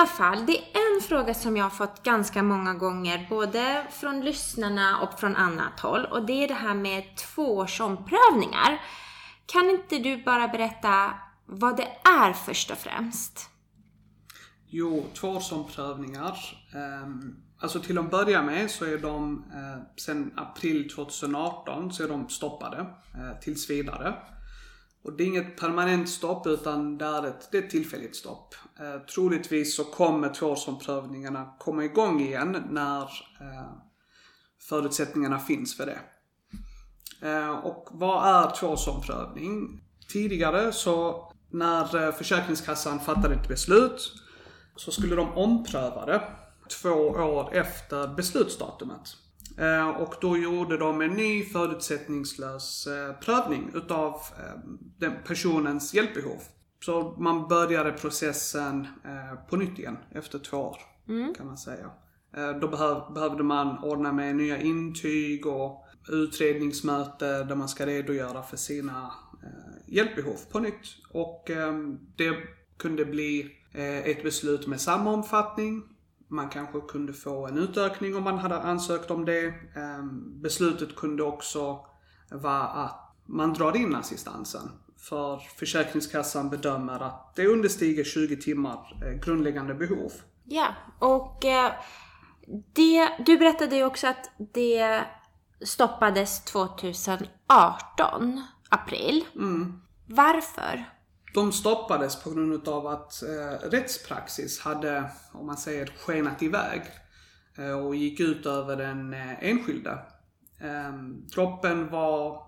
Alla 0.00 0.08
fall, 0.08 0.46
det 0.46 0.58
är 0.58 0.96
en 0.96 1.02
fråga 1.02 1.34
som 1.34 1.56
jag 1.56 1.64
har 1.64 1.70
fått 1.70 2.02
ganska 2.02 2.42
många 2.42 2.74
gånger, 2.74 3.26
både 3.28 3.86
från 3.90 4.20
lyssnarna 4.20 5.00
och 5.00 5.20
från 5.20 5.36
annat 5.36 5.80
håll. 5.80 6.04
Och 6.04 6.26
det 6.26 6.44
är 6.44 6.48
det 6.48 6.54
här 6.54 6.74
med 6.74 7.16
tvåårsomprövningar. 7.16 8.80
Kan 9.46 9.70
inte 9.70 9.98
du 9.98 10.22
bara 10.22 10.48
berätta 10.48 11.14
vad 11.46 11.76
det 11.76 11.88
är 12.04 12.32
först 12.32 12.70
och 12.70 12.78
främst? 12.78 13.50
Jo, 14.66 15.06
tvåårsomprövningar. 15.14 16.38
Ehm, 16.74 17.36
alltså 17.58 17.80
till 17.80 17.98
att 17.98 18.10
börja 18.10 18.42
med 18.42 18.70
så 18.70 18.84
är 18.84 18.98
de 18.98 19.44
eh, 19.52 19.82
sen 19.96 20.32
april 20.36 20.90
2018 20.90 21.92
så 21.92 22.04
är 22.04 22.08
de 22.08 22.28
stoppade 22.28 22.78
eh, 23.14 23.40
tills 23.40 23.70
vidare. 23.70 24.14
Och 25.02 25.12
det 25.12 25.24
är 25.24 25.26
inget 25.26 25.56
permanent 25.56 26.08
stopp 26.08 26.46
utan 26.46 26.98
det 26.98 27.04
är 27.04 27.26
ett, 27.26 27.48
det 27.50 27.58
är 27.58 27.62
ett 27.62 27.70
tillfälligt 27.70 28.16
stopp. 28.16 28.54
Eh, 28.80 29.00
troligtvis 29.14 29.76
så 29.76 29.84
kommer 29.84 30.34
tvåårsomprövningarna 30.34 31.54
komma 31.58 31.84
igång 31.84 32.20
igen 32.20 32.64
när 32.70 33.02
eh, 33.40 33.72
förutsättningarna 34.68 35.38
finns 35.38 35.76
för 35.76 35.86
det. 35.86 35.98
Eh, 37.28 37.50
och 37.50 37.88
vad 37.90 38.44
är 38.44 38.50
tvåårsomprövning? 38.50 39.80
Tidigare 40.12 40.72
så 40.72 41.26
när 41.50 42.06
eh, 42.06 42.12
Försäkringskassan 42.12 43.00
fattade 43.00 43.34
ett 43.34 43.48
beslut 43.48 44.12
så 44.76 44.90
skulle 44.90 45.16
de 45.16 45.32
ompröva 45.32 46.06
det 46.06 46.22
två 46.82 46.90
år 47.08 47.54
efter 47.54 48.08
beslutsdatumet. 48.08 49.16
Eh, 49.58 49.88
Och 49.88 50.14
då 50.20 50.36
gjorde 50.36 50.76
de 50.76 51.00
en 51.00 51.10
ny 51.10 51.44
förutsättningslös 51.44 52.86
eh, 52.86 53.12
prövning 53.14 53.70
utav 53.74 54.14
eh, 54.14 54.58
den 54.98 55.12
personens 55.26 55.94
hjälpbehov. 55.94 56.42
Så 56.84 57.16
man 57.18 57.48
började 57.48 57.92
processen 57.92 58.86
på 59.48 59.56
nytt 59.56 59.78
igen 59.78 59.96
efter 60.12 60.38
två 60.38 60.56
år, 60.56 60.76
kan 61.36 61.46
man 61.46 61.58
säga. 61.58 61.90
Då 62.60 62.68
behöv, 62.68 63.12
behövde 63.14 63.42
man 63.42 63.78
ordna 63.84 64.12
med 64.12 64.36
nya 64.36 64.58
intyg 64.60 65.46
och 65.46 65.84
utredningsmöte 66.08 67.44
där 67.44 67.54
man 67.54 67.68
ska 67.68 67.86
redogöra 67.86 68.42
för 68.42 68.56
sina 68.56 69.12
eh, 69.42 69.94
hjälpbehov 69.94 70.36
på 70.52 70.58
nytt. 70.58 70.86
Och 71.12 71.50
eh, 71.50 71.72
det 72.16 72.36
kunde 72.78 73.04
bli 73.04 73.50
ett 74.04 74.22
beslut 74.22 74.66
med 74.66 74.80
samma 74.80 75.10
omfattning. 75.12 75.82
Man 76.30 76.48
kanske 76.48 76.80
kunde 76.80 77.12
få 77.12 77.46
en 77.46 77.58
utökning 77.58 78.16
om 78.16 78.24
man 78.24 78.38
hade 78.38 78.60
ansökt 78.60 79.10
om 79.10 79.24
det. 79.24 79.46
Eh, 79.46 80.04
beslutet 80.42 80.96
kunde 80.96 81.22
också 81.22 81.86
vara 82.30 82.62
att 82.62 83.14
man 83.26 83.52
drar 83.52 83.76
in 83.76 83.94
assistansen. 83.94 84.70
För 84.96 85.38
Försäkringskassan 85.38 86.50
bedömer 86.50 87.00
att 87.00 87.32
det 87.36 87.46
understiger 87.46 88.04
20 88.04 88.36
timmar 88.36 89.02
eh, 89.04 89.12
grundläggande 89.24 89.74
behov. 89.74 90.12
Ja, 90.44 90.66
och 90.98 91.44
eh, 91.44 91.72
det, 92.72 93.10
du 93.26 93.38
berättade 93.38 93.76
ju 93.76 93.84
också 93.84 94.06
att 94.06 94.30
det 94.54 95.04
stoppades 95.64 96.44
2018, 96.44 98.42
april. 98.68 99.24
Varför? 100.06 100.99
De 101.34 101.52
stoppades 101.52 102.22
på 102.22 102.30
grund 102.30 102.68
av 102.68 102.86
att 102.86 103.22
eh, 103.22 103.68
rättspraxis 103.70 104.60
hade, 104.60 105.10
om 105.32 105.46
man 105.46 105.56
säger, 105.56 105.86
skenat 105.86 106.42
iväg 106.42 106.82
eh, 107.58 107.86
och 107.86 107.94
gick 107.94 108.20
ut 108.20 108.46
över 108.46 108.76
den 108.76 109.14
eh, 109.14 109.44
enskilde. 109.44 109.98
Eh, 110.60 110.92
droppen 111.34 111.90
var, 111.90 112.42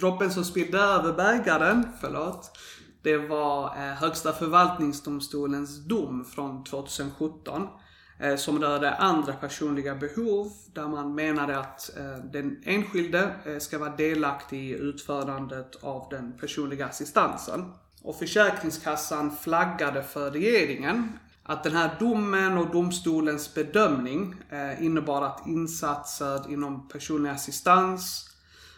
droppen 0.00 0.30
som 0.30 0.44
spillde 0.44 0.78
över 0.78 1.12
bägaren, 1.12 1.88
förlåt, 2.00 2.58
det 3.02 3.16
var 3.16 3.64
eh, 3.66 3.94
Högsta 3.94 4.32
förvaltningsdomstolens 4.32 5.86
dom 5.86 6.24
från 6.24 6.64
2017 6.64 7.68
eh, 8.20 8.36
som 8.36 8.62
rörde 8.62 8.94
andra 8.94 9.32
personliga 9.32 9.94
behov 9.94 10.52
där 10.74 10.88
man 10.88 11.14
menade 11.14 11.58
att 11.58 11.96
eh, 11.98 12.24
den 12.32 12.62
enskilde 12.64 13.30
eh, 13.44 13.58
ska 13.58 13.78
vara 13.78 13.96
delaktig 13.96 14.70
i 14.70 14.74
utförandet 14.74 15.76
av 15.84 16.06
den 16.10 16.38
personliga 16.38 16.86
assistansen. 16.86 17.72
Och 18.02 18.18
Försäkringskassan 18.18 19.36
flaggade 19.36 20.02
för 20.02 20.30
regeringen 20.30 21.18
att 21.42 21.64
den 21.64 21.72
här 21.72 21.96
domen 22.00 22.58
och 22.58 22.72
domstolens 22.72 23.54
bedömning 23.54 24.34
eh, 24.50 24.84
innebar 24.84 25.22
att 25.22 25.46
insatser 25.46 26.52
inom 26.52 26.88
personlig 26.88 27.30
assistans 27.30 28.30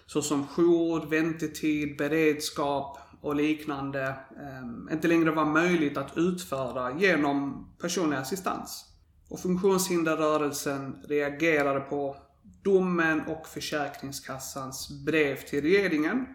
såsom 0.06 0.46
jour, 0.46 1.06
väntetid, 1.10 1.96
beredskap 1.96 2.98
och 3.20 3.36
liknande 3.36 4.02
eh, 4.08 4.94
inte 4.94 5.08
längre 5.08 5.30
var 5.30 5.44
möjligt 5.44 5.96
att 5.96 6.16
utföra 6.16 6.98
genom 6.98 7.66
personlig 7.80 8.16
assistans. 8.16 8.84
Och 9.28 9.40
funktionshinderrörelsen 9.40 10.96
reagerade 11.08 11.80
på 11.80 12.16
domen 12.62 13.20
och 13.20 13.46
Försäkringskassans 13.46 15.04
brev 15.06 15.36
till 15.36 15.62
regeringen. 15.62 16.26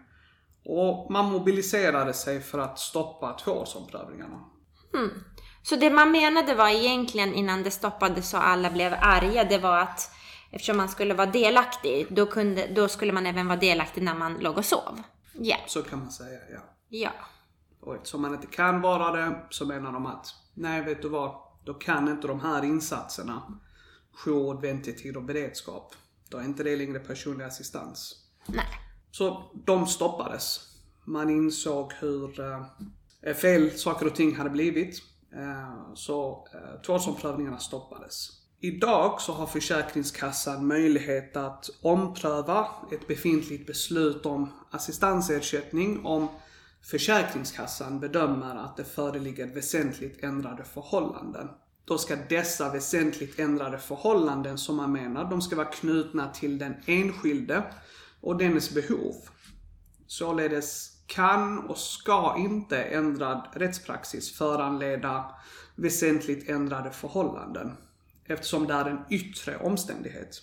Och 0.64 1.10
man 1.10 1.32
mobiliserade 1.32 2.14
sig 2.14 2.40
för 2.40 2.58
att 2.58 2.78
stoppa 2.78 3.32
tvåårsomprövningarna. 3.32 4.44
Mm. 4.94 5.10
Så 5.62 5.76
det 5.76 5.90
man 5.90 6.12
menade 6.12 6.54
var 6.54 6.68
egentligen 6.68 7.34
innan 7.34 7.62
det 7.62 7.70
stoppades 7.70 8.34
och 8.34 8.46
alla 8.46 8.70
blev 8.70 8.94
arga, 9.00 9.44
det 9.44 9.58
var 9.58 9.78
att 9.78 10.10
eftersom 10.50 10.76
man 10.76 10.88
skulle 10.88 11.14
vara 11.14 11.30
delaktig, 11.30 12.06
då, 12.10 12.26
kunde, 12.26 12.66
då 12.66 12.88
skulle 12.88 13.12
man 13.12 13.26
även 13.26 13.46
vara 13.46 13.58
delaktig 13.58 14.02
när 14.02 14.14
man 14.14 14.34
låg 14.34 14.58
och 14.58 14.64
sov. 14.64 15.02
Ja. 15.32 15.56
Så 15.66 15.82
kan 15.82 15.98
man 15.98 16.10
säga, 16.10 16.38
ja. 16.52 16.60
Ja. 16.88 17.10
Och 17.80 17.94
eftersom 17.94 18.22
man 18.22 18.34
inte 18.34 18.46
kan 18.46 18.80
vara 18.80 19.12
det 19.16 19.46
så 19.50 19.66
menar 19.66 19.92
de 19.92 20.06
att, 20.06 20.26
nej 20.54 20.82
vet 20.82 21.02
du 21.02 21.08
vad, 21.08 21.34
då 21.64 21.74
kan 21.74 22.08
inte 22.08 22.28
de 22.28 22.40
här 22.40 22.64
insatserna, 22.64 23.60
jour, 24.12 24.60
väntetid 24.60 25.16
och 25.16 25.22
beredskap, 25.22 25.94
då 26.28 26.38
är 26.38 26.44
inte 26.44 26.62
det 26.62 26.76
längre 26.76 26.98
personlig 26.98 27.44
assistans. 27.44 28.14
Nej. 28.46 28.87
Så 29.18 29.50
de 29.64 29.86
stoppades. 29.86 30.60
Man 31.04 31.30
insåg 31.30 31.92
hur 31.92 32.40
eh, 33.22 33.34
fel 33.34 33.70
saker 33.70 34.06
och 34.06 34.14
ting 34.14 34.36
hade 34.36 34.50
blivit. 34.50 35.02
Eh, 35.32 35.94
så 35.94 36.48
eh, 36.54 36.80
tvåårsomprövningarna 36.82 37.58
stoppades. 37.58 38.30
Idag 38.60 39.20
så 39.20 39.32
har 39.32 39.46
Försäkringskassan 39.46 40.66
möjlighet 40.66 41.36
att 41.36 41.70
ompröva 41.82 42.68
ett 42.92 43.06
befintligt 43.06 43.66
beslut 43.66 44.26
om 44.26 44.52
assistansersättning 44.70 46.06
om 46.06 46.28
Försäkringskassan 46.82 48.00
bedömer 48.00 48.56
att 48.56 48.76
det 48.76 48.84
föreligger 48.84 49.46
väsentligt 49.46 50.24
ändrade 50.24 50.64
förhållanden. 50.64 51.48
Då 51.84 51.98
ska 51.98 52.16
dessa 52.28 52.72
väsentligt 52.72 53.38
ändrade 53.38 53.78
förhållanden 53.78 54.58
som 54.58 54.76
man 54.76 54.92
menar, 54.92 55.30
de 55.30 55.42
ska 55.42 55.56
vara 55.56 55.66
knutna 55.66 56.28
till 56.28 56.58
den 56.58 56.74
enskilde 56.86 57.62
och 58.20 58.38
dennes 58.38 58.74
behov. 58.74 59.14
Således 60.06 60.98
kan 61.06 61.58
och 61.58 61.78
ska 61.78 62.34
inte 62.38 62.82
ändrad 62.82 63.48
rättspraxis 63.52 64.38
föranleda 64.38 65.34
väsentligt 65.74 66.48
ändrade 66.48 66.90
förhållanden. 66.90 67.72
Eftersom 68.24 68.66
det 68.66 68.74
är 68.74 68.84
en 68.84 69.04
yttre 69.10 69.56
omständighet. 69.56 70.42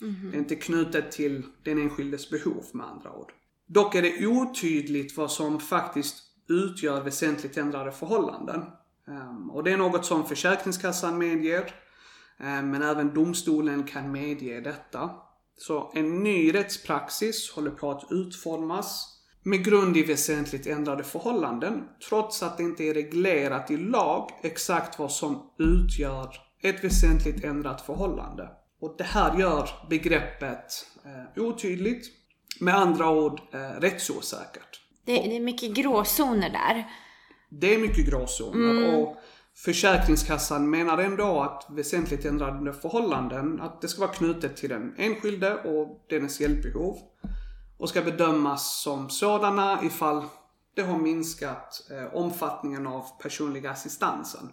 Mm. 0.00 0.30
Det 0.30 0.36
är 0.36 0.38
inte 0.38 0.56
knutet 0.56 1.12
till 1.12 1.42
den 1.64 1.78
enskildes 1.78 2.30
behov 2.30 2.64
med 2.72 2.86
andra 2.86 3.12
ord. 3.12 3.32
Dock 3.66 3.94
är 3.94 4.02
det 4.02 4.26
otydligt 4.26 5.16
vad 5.16 5.30
som 5.30 5.60
faktiskt 5.60 6.16
utgör 6.48 7.02
väsentligt 7.02 7.56
ändrade 7.56 7.92
förhållanden. 7.92 8.64
Um, 9.06 9.50
och 9.50 9.64
det 9.64 9.72
är 9.72 9.76
något 9.76 10.06
som 10.06 10.26
Försäkringskassan 10.26 11.18
medger. 11.18 11.62
Um, 12.38 12.70
men 12.70 12.82
även 12.82 13.14
domstolen 13.14 13.84
kan 13.84 14.12
medge 14.12 14.60
detta. 14.60 15.10
Så 15.56 15.92
en 15.94 16.22
ny 16.22 16.54
rättspraxis 16.54 17.50
håller 17.50 17.70
på 17.70 17.90
att 17.90 18.04
utformas 18.10 19.14
med 19.42 19.64
grund 19.64 19.96
i 19.96 20.02
väsentligt 20.02 20.66
ändrade 20.66 21.04
förhållanden 21.04 21.88
trots 22.08 22.42
att 22.42 22.56
det 22.56 22.62
inte 22.62 22.84
är 22.84 22.94
reglerat 22.94 23.70
i 23.70 23.76
lag 23.76 24.30
exakt 24.42 24.98
vad 24.98 25.12
som 25.12 25.50
utgör 25.58 26.28
ett 26.62 26.84
väsentligt 26.84 27.44
ändrat 27.44 27.80
förhållande. 27.80 28.48
Och 28.80 28.94
det 28.98 29.04
här 29.04 29.38
gör 29.38 29.68
begreppet 29.90 30.86
eh, 31.04 31.42
otydligt, 31.42 32.06
med 32.60 32.74
andra 32.74 33.10
ord 33.10 33.40
eh, 33.52 33.80
rättsosäkert. 33.80 34.80
Det, 35.04 35.12
det, 35.12 35.36
är 35.36 35.40
mycket 35.40 35.74
gråzoner 35.74 36.50
där. 36.50 36.84
Det 37.50 37.74
är 37.74 37.78
mycket 37.78 38.06
gråzoner 38.06 38.70
mm. 38.70 38.94
och 38.94 39.16
Försäkringskassan 39.56 40.70
menar 40.70 40.98
ändå 40.98 41.40
att 41.40 41.66
väsentligt 41.70 42.24
ändrade 42.24 42.72
förhållanden, 42.72 43.60
att 43.60 43.80
det 43.80 43.88
ska 43.88 44.00
vara 44.00 44.12
knutet 44.12 44.56
till 44.56 44.68
den 44.70 44.94
enskilde 44.96 45.54
och 45.62 46.06
dennes 46.08 46.40
hjälpbehov. 46.40 46.98
Och 47.78 47.88
ska 47.88 48.02
bedömas 48.02 48.82
som 48.82 49.10
sådana 49.10 49.84
ifall 49.84 50.24
det 50.74 50.82
har 50.82 50.98
minskat 50.98 51.90
eh, 51.90 52.14
omfattningen 52.14 52.86
av 52.86 53.04
personliga 53.22 53.70
assistansen. 53.70 54.52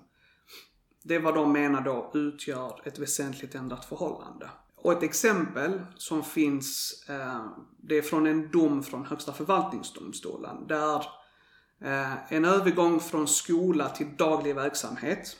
Det 1.03 1.15
är 1.15 1.19
vad 1.19 1.35
de 1.35 1.51
menar 1.51 1.81
då 1.81 2.11
utgör 2.13 2.81
ett 2.83 2.99
väsentligt 2.99 3.55
ändrat 3.55 3.85
förhållande. 3.85 4.49
Och 4.75 4.91
ett 4.91 5.03
exempel 5.03 5.81
som 5.95 6.23
finns, 6.23 7.03
eh, 7.09 7.45
det 7.77 7.97
är 7.97 8.01
från 8.01 8.27
en 8.27 8.51
dom 8.51 8.83
från 8.83 9.05
Högsta 9.05 9.33
förvaltningsdomstolen. 9.33 10.67
Där 10.67 11.05
Eh, 11.81 12.33
en 12.33 12.45
övergång 12.45 12.99
från 12.99 13.27
skola 13.27 13.89
till 13.89 14.15
daglig 14.17 14.55
verksamhet. 14.55 15.37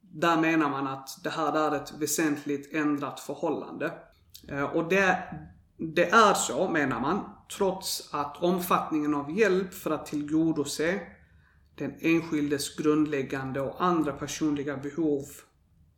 Där 0.00 0.36
menar 0.36 0.70
man 0.70 0.86
att 0.86 1.18
det 1.24 1.30
här 1.30 1.52
är 1.52 1.76
ett 1.76 1.92
väsentligt 1.98 2.74
ändrat 2.74 3.20
förhållande. 3.20 3.92
Eh, 4.48 4.62
och 4.62 4.88
det, 4.88 5.22
det 5.76 6.10
är 6.10 6.34
så, 6.34 6.68
menar 6.70 7.00
man, 7.00 7.30
trots 7.56 8.14
att 8.14 8.42
omfattningen 8.42 9.14
av 9.14 9.38
hjälp 9.38 9.74
för 9.74 9.90
att 9.90 10.06
tillgodose 10.06 11.00
den 11.74 11.94
enskildes 12.00 12.76
grundläggande 12.76 13.60
och 13.60 13.84
andra 13.84 14.12
personliga 14.12 14.76
behov 14.76 15.24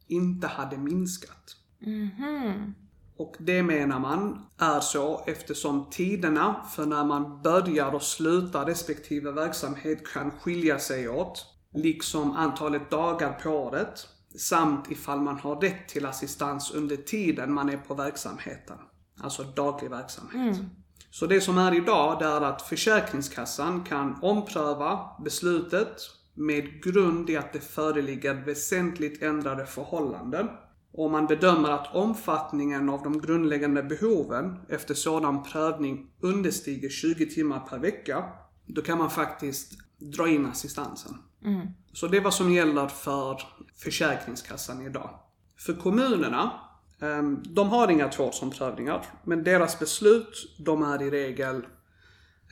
inte 0.07 0.47
hade 0.47 0.77
minskat. 0.77 1.57
Mm 1.81 2.09
-hmm. 2.19 2.73
Och 3.19 3.37
det 3.39 3.63
menar 3.63 3.99
man 3.99 4.47
är 4.59 4.81
så 4.81 5.25
eftersom 5.27 5.91
tiderna 5.91 6.65
för 6.75 6.87
när 6.87 7.05
man 7.05 7.43
börjar 7.43 7.95
och 7.95 8.03
slutar 8.03 8.67
respektive 8.67 9.33
verksamhet 9.33 10.07
kan 10.13 10.31
skilja 10.31 10.79
sig 10.79 11.09
åt. 11.09 11.47
Liksom 11.75 12.33
antalet 12.33 12.91
dagar 12.91 13.33
på 13.33 13.51
året. 13.51 14.09
Samt 14.39 14.91
ifall 14.91 15.21
man 15.21 15.39
har 15.39 15.57
rätt 15.57 15.89
till 15.89 16.07
assistans 16.07 16.75
under 16.75 16.97
tiden 16.97 17.53
man 17.53 17.69
är 17.69 17.77
på 17.77 17.95
verksamheten. 17.95 18.77
Alltså 19.21 19.43
daglig 19.43 19.91
verksamhet. 19.91 20.57
Mm. 20.57 20.71
Så 21.11 21.27
det 21.27 21.41
som 21.41 21.59
är 21.59 21.75
idag 21.75 22.19
det 22.19 22.25
är 22.25 22.41
att 22.41 22.63
Försäkringskassan 22.63 23.85
kan 23.85 24.19
ompröva 24.23 25.01
beslutet 25.25 25.97
med 26.35 26.83
grund 26.83 27.31
i 27.31 27.37
att 27.37 27.53
det 27.53 27.61
föreligger 27.61 28.35
väsentligt 28.35 29.23
ändrade 29.23 29.67
förhållanden. 29.67 30.49
Om 30.93 31.13
man 31.13 31.27
bedömer 31.27 31.71
att 31.71 31.95
omfattningen 31.95 32.89
av 32.89 33.03
de 33.03 33.21
grundläggande 33.21 33.83
behoven 33.83 34.57
efter 34.69 34.95
sådan 34.95 35.43
prövning 35.43 36.11
understiger 36.21 36.89
20 36.89 37.27
timmar 37.27 37.61
per 37.61 37.79
vecka, 37.79 38.25
då 38.67 38.83
kan 38.83 38.99
man 38.99 39.11
faktiskt 39.11 39.73
dra 39.99 40.29
in 40.29 40.47
assistansen. 40.47 41.15
Mm. 41.45 41.67
Så 41.93 42.07
det 42.07 42.17
är 42.17 42.21
vad 42.21 42.35
som 42.35 42.53
gäller 42.53 42.89
för 42.89 43.41
Försäkringskassan 43.77 44.87
idag. 44.87 45.11
För 45.57 45.75
kommunerna 45.75 46.53
Ehm, 47.01 47.43
de 47.45 47.69
har 47.69 47.91
inga 47.91 48.09
tvåårsomprövningar, 48.09 49.07
men 49.25 49.45
deras 49.45 49.79
beslut, 49.79 50.57
de 50.59 50.83
är 50.83 51.03
i 51.03 51.11
regel 51.11 51.67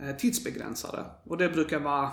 eh, 0.00 0.16
tidsbegränsade. 0.16 1.04
Och 1.24 1.36
det 1.36 1.48
brukar 1.48 1.80
vara 1.80 2.10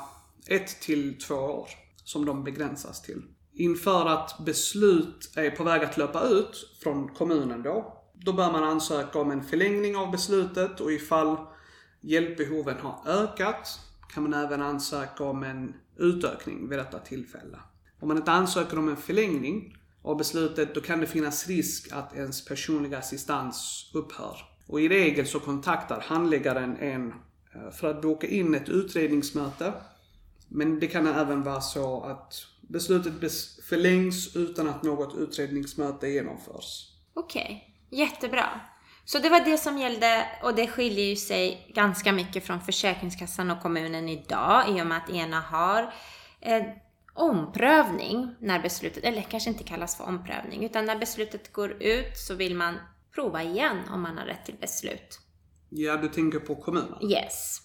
ett 0.47 0.81
till 0.81 1.19
två 1.19 1.35
år 1.35 1.67
som 2.03 2.25
de 2.25 2.43
begränsas 2.43 3.01
till. 3.01 3.21
Inför 3.55 4.05
att 4.05 4.45
beslut 4.45 5.33
är 5.35 5.51
på 5.51 5.63
väg 5.63 5.83
att 5.83 5.97
löpa 5.97 6.23
ut 6.23 6.77
från 6.83 7.07
kommunen 7.07 7.63
då, 7.63 8.03
då 8.13 8.33
bör 8.33 8.51
man 8.51 8.63
ansöka 8.63 9.19
om 9.19 9.31
en 9.31 9.43
förlängning 9.43 9.95
av 9.95 10.11
beslutet 10.11 10.79
och 10.79 10.91
ifall 10.91 11.37
hjälpbehoven 12.01 12.77
har 12.81 13.01
ökat 13.07 13.79
kan 14.13 14.23
man 14.23 14.33
även 14.33 14.61
ansöka 14.61 15.23
om 15.23 15.43
en 15.43 15.73
utökning 15.97 16.69
vid 16.69 16.79
detta 16.79 16.99
tillfälle. 16.99 17.59
Om 17.99 18.07
man 18.07 18.17
inte 18.17 18.31
ansöker 18.31 18.79
om 18.79 18.89
en 18.89 18.97
förlängning 18.97 19.77
av 20.01 20.17
beslutet, 20.17 20.75
då 20.75 20.81
kan 20.81 20.99
det 20.99 21.07
finnas 21.07 21.47
risk 21.47 21.91
att 21.91 22.15
ens 22.15 22.45
personliga 22.45 22.97
assistans 22.97 23.91
upphör. 23.93 24.37
Och 24.67 24.81
i 24.81 24.89
regel 24.89 25.27
så 25.27 25.39
kontaktar 25.39 25.99
handläggaren 25.99 26.77
en 26.77 27.13
eh, 27.55 27.71
för 27.71 27.89
att 27.89 28.01
boka 28.01 28.27
in 28.27 28.55
ett 28.55 28.69
utredningsmöte. 28.69 29.73
Men 30.47 30.79
det 30.79 30.87
kan 30.87 31.07
även 31.07 31.43
vara 31.43 31.61
så 31.61 32.03
att 32.03 32.33
beslutet 32.73 33.31
förlängs 33.69 34.35
utan 34.35 34.69
att 34.69 34.83
något 34.83 35.15
utredningsmöte 35.15 36.07
genomförs. 36.07 36.89
Okej, 37.13 37.75
okay. 37.87 37.99
jättebra. 37.99 38.61
Så 39.05 39.19
det 39.19 39.29
var 39.29 39.39
det 39.39 39.57
som 39.57 39.77
gällde 39.77 40.27
och 40.43 40.55
det 40.55 40.67
skiljer 40.67 41.05
ju 41.05 41.15
sig 41.15 41.71
ganska 41.75 42.11
mycket 42.11 42.43
från 42.43 42.61
Försäkringskassan 42.61 43.51
och 43.51 43.61
kommunen 43.61 44.09
idag 44.09 44.69
i 44.69 44.81
och 44.81 44.87
med 44.87 44.97
att 44.97 45.09
ena 45.09 45.41
har 45.41 45.93
eh, 46.41 46.63
omprövning 47.13 48.35
när 48.39 48.61
beslutet, 48.61 49.03
eller 49.03 49.21
kanske 49.21 49.49
inte 49.49 49.63
kallas 49.63 49.97
för 49.97 50.03
omprövning, 50.03 50.63
utan 50.63 50.85
när 50.85 50.99
beslutet 50.99 51.53
går 51.53 51.83
ut 51.83 52.17
så 52.17 52.35
vill 52.35 52.55
man 52.55 52.75
prova 53.15 53.43
igen 53.43 53.77
om 53.89 54.01
man 54.01 54.17
har 54.17 54.25
rätt 54.25 54.45
till 54.45 54.57
beslut. 54.61 55.19
Ja, 55.69 55.97
du 55.97 56.07
tänker 56.07 56.39
på 56.39 56.55
kommunen? 56.55 57.11
Yes. 57.11 57.61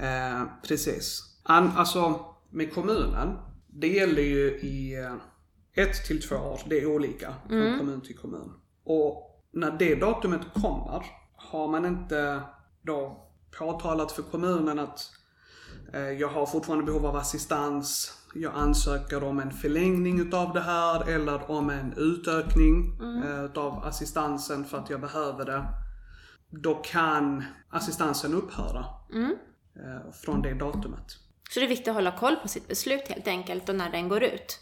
Eh, 0.00 0.42
precis. 0.62 1.22
An, 1.42 1.72
alltså, 1.76 2.24
med 2.50 2.74
kommunen, 2.74 3.38
det 3.74 3.88
gäller 3.88 4.22
ju 4.22 4.58
i 4.58 4.94
eh, 5.02 5.84
ett 5.84 6.04
till 6.06 6.22
två 6.22 6.36
år. 6.36 6.60
Det 6.68 6.80
är 6.80 6.86
olika 6.86 7.34
från 7.48 7.62
mm. 7.62 7.78
kommun 7.78 8.00
till 8.00 8.16
kommun. 8.16 8.52
Och 8.84 9.44
när 9.52 9.70
det 9.78 9.94
datumet 9.94 10.40
kommer, 10.54 11.04
har 11.36 11.68
man 11.68 11.86
inte 11.86 12.40
då 12.82 13.30
påtalat 13.58 14.12
för 14.12 14.22
kommunen 14.22 14.78
att 14.78 15.10
Eh, 15.94 16.10
jag 16.10 16.28
har 16.28 16.46
fortfarande 16.46 16.84
behov 16.84 17.06
av 17.06 17.16
assistans. 17.16 18.18
Jag 18.34 18.52
ansöker 18.54 19.24
om 19.24 19.40
en 19.40 19.50
förlängning 19.50 20.20
utav 20.20 20.52
det 20.52 20.60
här 20.60 21.08
eller 21.08 21.50
om 21.50 21.70
en 21.70 21.92
utökning 21.96 22.98
mm. 23.00 23.44
utav 23.44 23.84
assistansen 23.84 24.64
för 24.64 24.78
att 24.78 24.90
jag 24.90 25.00
behöver 25.00 25.44
det. 25.44 25.64
Då 26.50 26.74
kan 26.74 27.44
assistansen 27.68 28.34
upphöra 28.34 28.84
mm. 29.12 29.36
från 30.24 30.42
det 30.42 30.54
datumet. 30.54 31.18
Så 31.54 31.60
det 31.60 31.66
är 31.66 31.68
viktigt 31.68 31.88
att 31.88 31.94
hålla 31.94 32.12
koll 32.12 32.36
på 32.36 32.48
sitt 32.48 32.68
beslut 32.68 33.08
helt 33.08 33.26
enkelt 33.26 33.68
och 33.68 33.74
när 33.74 33.90
den 33.90 34.08
går 34.08 34.22
ut? 34.22 34.58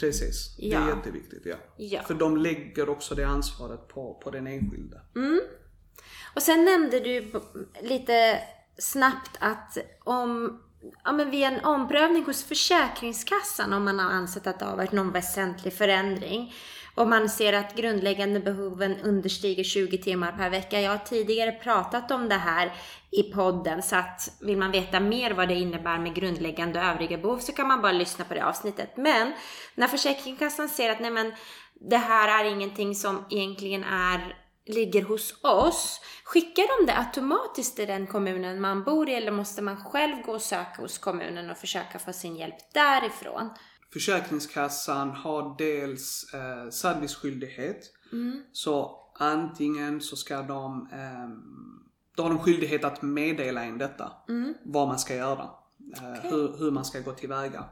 Precis, 0.00 0.56
det 0.56 0.72
är 0.72 0.88
jätteviktigt. 0.88 1.42
Ja. 1.44 1.56
ja. 1.76 2.02
För 2.02 2.14
de 2.14 2.36
lägger 2.36 2.88
också 2.88 3.14
det 3.14 3.24
ansvaret 3.24 3.88
på, 3.88 4.20
på 4.24 4.30
den 4.30 4.46
enskilde. 4.46 5.00
Mm. 5.16 5.40
Och 6.34 6.42
sen 6.42 6.64
nämnde 6.64 7.00
du 7.00 7.32
lite 7.82 8.38
snabbt 8.78 9.36
att 9.40 9.78
om 10.04 10.60
ja, 11.04 11.12
men 11.12 11.30
vid 11.30 11.42
en 11.42 11.64
omprövning 11.64 12.24
hos 12.24 12.44
Försäkringskassan 12.44 13.72
om 13.72 13.84
man 13.84 13.98
har 13.98 14.10
ansett 14.10 14.46
att 14.46 14.58
det 14.58 14.64
har 14.64 14.76
varit 14.76 14.92
någon 14.92 15.12
väsentlig 15.12 15.72
förändring 15.72 16.54
och 16.94 17.08
man 17.08 17.28
ser 17.28 17.52
att 17.52 17.76
grundläggande 17.76 18.40
behoven 18.40 18.96
understiger 19.00 19.64
20 19.64 19.98
timmar 19.98 20.32
per 20.32 20.50
vecka. 20.50 20.80
Jag 20.80 20.90
har 20.90 20.98
tidigare 20.98 21.52
pratat 21.52 22.10
om 22.10 22.28
det 22.28 22.34
här 22.34 22.72
i 23.10 23.22
podden 23.22 23.82
så 23.82 23.96
att 23.96 24.36
vill 24.40 24.56
man 24.56 24.70
veta 24.70 25.00
mer 25.00 25.30
vad 25.30 25.48
det 25.48 25.54
innebär 25.54 25.98
med 25.98 26.14
grundläggande 26.14 26.78
och 26.78 26.84
övriga 26.84 27.18
behov 27.18 27.38
så 27.38 27.52
kan 27.52 27.68
man 27.68 27.82
bara 27.82 27.92
lyssna 27.92 28.24
på 28.24 28.34
det 28.34 28.44
avsnittet. 28.44 28.96
Men 28.96 29.32
när 29.74 29.88
Försäkringskassan 29.88 30.68
ser 30.68 30.90
att 30.90 31.00
nej 31.00 31.10
men 31.10 31.32
det 31.74 31.96
här 31.96 32.44
är 32.44 32.50
ingenting 32.50 32.94
som 32.94 33.24
egentligen 33.30 33.84
är 33.84 34.36
ligger 34.66 35.02
hos 35.02 35.44
oss, 35.44 36.00
skickar 36.24 36.78
de 36.78 36.86
det 36.86 36.98
automatiskt 36.98 37.76
till 37.76 37.86
den 37.86 38.06
kommunen 38.06 38.60
man 38.60 38.84
bor 38.84 39.08
i 39.08 39.14
eller 39.14 39.30
måste 39.30 39.62
man 39.62 39.84
själv 39.84 40.22
gå 40.22 40.32
och 40.32 40.42
söka 40.42 40.82
hos 40.82 40.98
kommunen 40.98 41.50
och 41.50 41.56
försöka 41.56 41.98
få 41.98 42.12
sin 42.12 42.36
hjälp 42.36 42.54
därifrån? 42.74 43.50
Försäkringskassan 43.94 45.10
har 45.10 45.54
dels 45.58 46.34
eh, 46.34 46.70
serviceskyldighet. 46.70 47.80
Mm. 48.12 48.42
Så 48.52 49.00
antingen 49.18 50.00
så 50.00 50.16
ska 50.16 50.42
de, 50.42 50.88
eh, 50.92 51.28
då 52.16 52.22
har 52.22 52.30
de 52.30 52.38
skyldighet 52.38 52.84
att 52.84 53.02
meddela 53.02 53.64
en 53.64 53.78
detta. 53.78 54.12
Mm. 54.28 54.54
Vad 54.64 54.88
man 54.88 54.98
ska 54.98 55.14
göra. 55.14 55.50
Eh, 55.96 56.12
okay. 56.12 56.30
hur, 56.30 56.58
hur, 56.58 56.70
man 56.70 56.84
ska 56.84 57.00
gå 57.00 57.12
tillväga. 57.12 57.64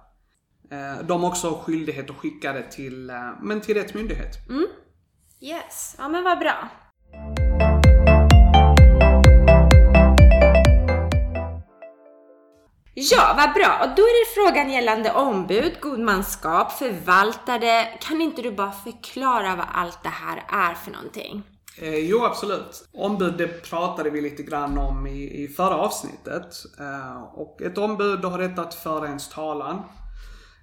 Eh, 0.70 1.06
de 1.06 1.22
har 1.22 1.28
också 1.28 1.62
skyldighet 1.64 2.10
att 2.10 2.16
skicka 2.16 2.52
det 2.52 2.70
till, 2.70 3.10
eh, 3.10 3.30
men 3.42 3.60
till 3.60 3.74
rätt 3.74 3.94
myndighet. 3.94 4.48
Mm. 4.48 4.66
Yes, 5.40 5.94
ja 5.98 6.08
men 6.08 6.24
vad 6.24 6.38
bra. 6.38 6.68
Ja, 12.94 13.34
vad 13.36 13.54
bra. 13.54 13.78
Och 13.82 13.96
då 13.96 14.02
är 14.02 14.24
det 14.24 14.34
frågan 14.34 14.70
gällande 14.70 15.12
ombud, 15.12 15.80
godmanskap, 15.80 16.72
förvaltare. 16.72 17.98
Kan 18.00 18.20
inte 18.20 18.42
du 18.42 18.52
bara 18.52 18.72
förklara 18.72 19.56
vad 19.56 19.66
allt 19.72 20.02
det 20.02 20.08
här 20.08 20.44
är 20.48 20.74
för 20.74 20.90
någonting? 20.90 21.42
Eh, 21.78 21.98
jo, 21.98 22.24
absolut. 22.24 22.88
Ombud, 22.92 23.34
det 23.38 23.70
pratade 23.70 24.10
vi 24.10 24.20
lite 24.20 24.42
grann 24.42 24.78
om 24.78 25.06
i, 25.06 25.44
i 25.44 25.48
förra 25.48 25.74
avsnittet. 25.74 26.54
Eh, 26.78 27.22
och 27.22 27.62
ett 27.62 27.78
ombud 27.78 28.24
har 28.24 28.38
rätt 28.38 28.58
att 28.58 28.74
föra 28.74 29.06
ens 29.06 29.28
talan, 29.28 29.82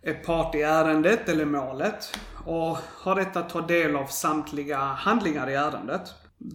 är 0.04 0.14
part 0.14 0.56
i 0.56 0.62
ärendet 0.62 1.30
eller 1.30 1.46
målet 1.46 2.20
och 2.46 2.78
har 2.98 3.16
rätt 3.16 3.36
att 3.36 3.50
ta 3.50 3.62
del 3.62 3.96
av 3.96 4.06
samtliga 4.06 4.78
handlingar 4.78 5.50
i 5.50 5.54
ärendet. 5.54 6.02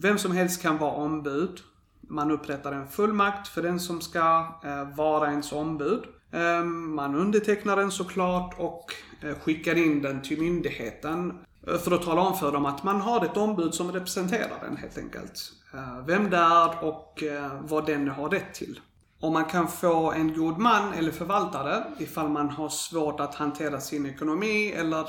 Vem 0.02 0.18
som 0.18 0.32
helst 0.32 0.62
kan 0.62 0.78
vara 0.78 0.92
ombud 0.92 1.60
man 2.08 2.30
upprättar 2.30 2.72
en 2.72 2.88
fullmakt 2.88 3.48
för 3.48 3.62
den 3.62 3.80
som 3.80 4.00
ska 4.00 4.46
eh, 4.64 4.96
vara 4.96 5.30
ens 5.30 5.52
ombud. 5.52 6.04
Ehm, 6.32 6.94
man 6.94 7.14
undertecknar 7.14 7.76
den 7.76 7.90
såklart 7.90 8.54
och 8.58 8.94
eh, 9.20 9.34
skickar 9.34 9.74
in 9.74 10.02
den 10.02 10.22
till 10.22 10.40
myndigheten 10.40 11.38
eh, 11.66 11.78
för 11.78 11.92
att 11.92 12.02
tala 12.02 12.20
om 12.20 12.36
för 12.36 12.52
dem 12.52 12.66
att 12.66 12.84
man 12.84 13.00
har 13.00 13.24
ett 13.24 13.36
ombud 13.36 13.74
som 13.74 13.92
representerar 13.92 14.58
den 14.62 14.76
helt 14.76 14.98
enkelt. 14.98 15.52
Eh, 15.74 16.06
vem 16.06 16.30
det 16.30 16.36
är 16.36 16.84
och 16.84 17.22
eh, 17.22 17.60
vad 17.62 17.86
den 17.86 18.08
har 18.08 18.30
rätt 18.30 18.54
till. 18.54 18.80
Och 19.20 19.32
man 19.32 19.44
kan 19.44 19.68
få 19.68 20.12
en 20.12 20.34
god 20.34 20.58
man 20.58 20.92
eller 20.92 21.12
förvaltare 21.12 21.84
ifall 21.98 22.28
man 22.28 22.50
har 22.50 22.68
svårt 22.68 23.20
att 23.20 23.34
hantera 23.34 23.80
sin 23.80 24.06
ekonomi 24.06 24.72
eller 24.72 25.06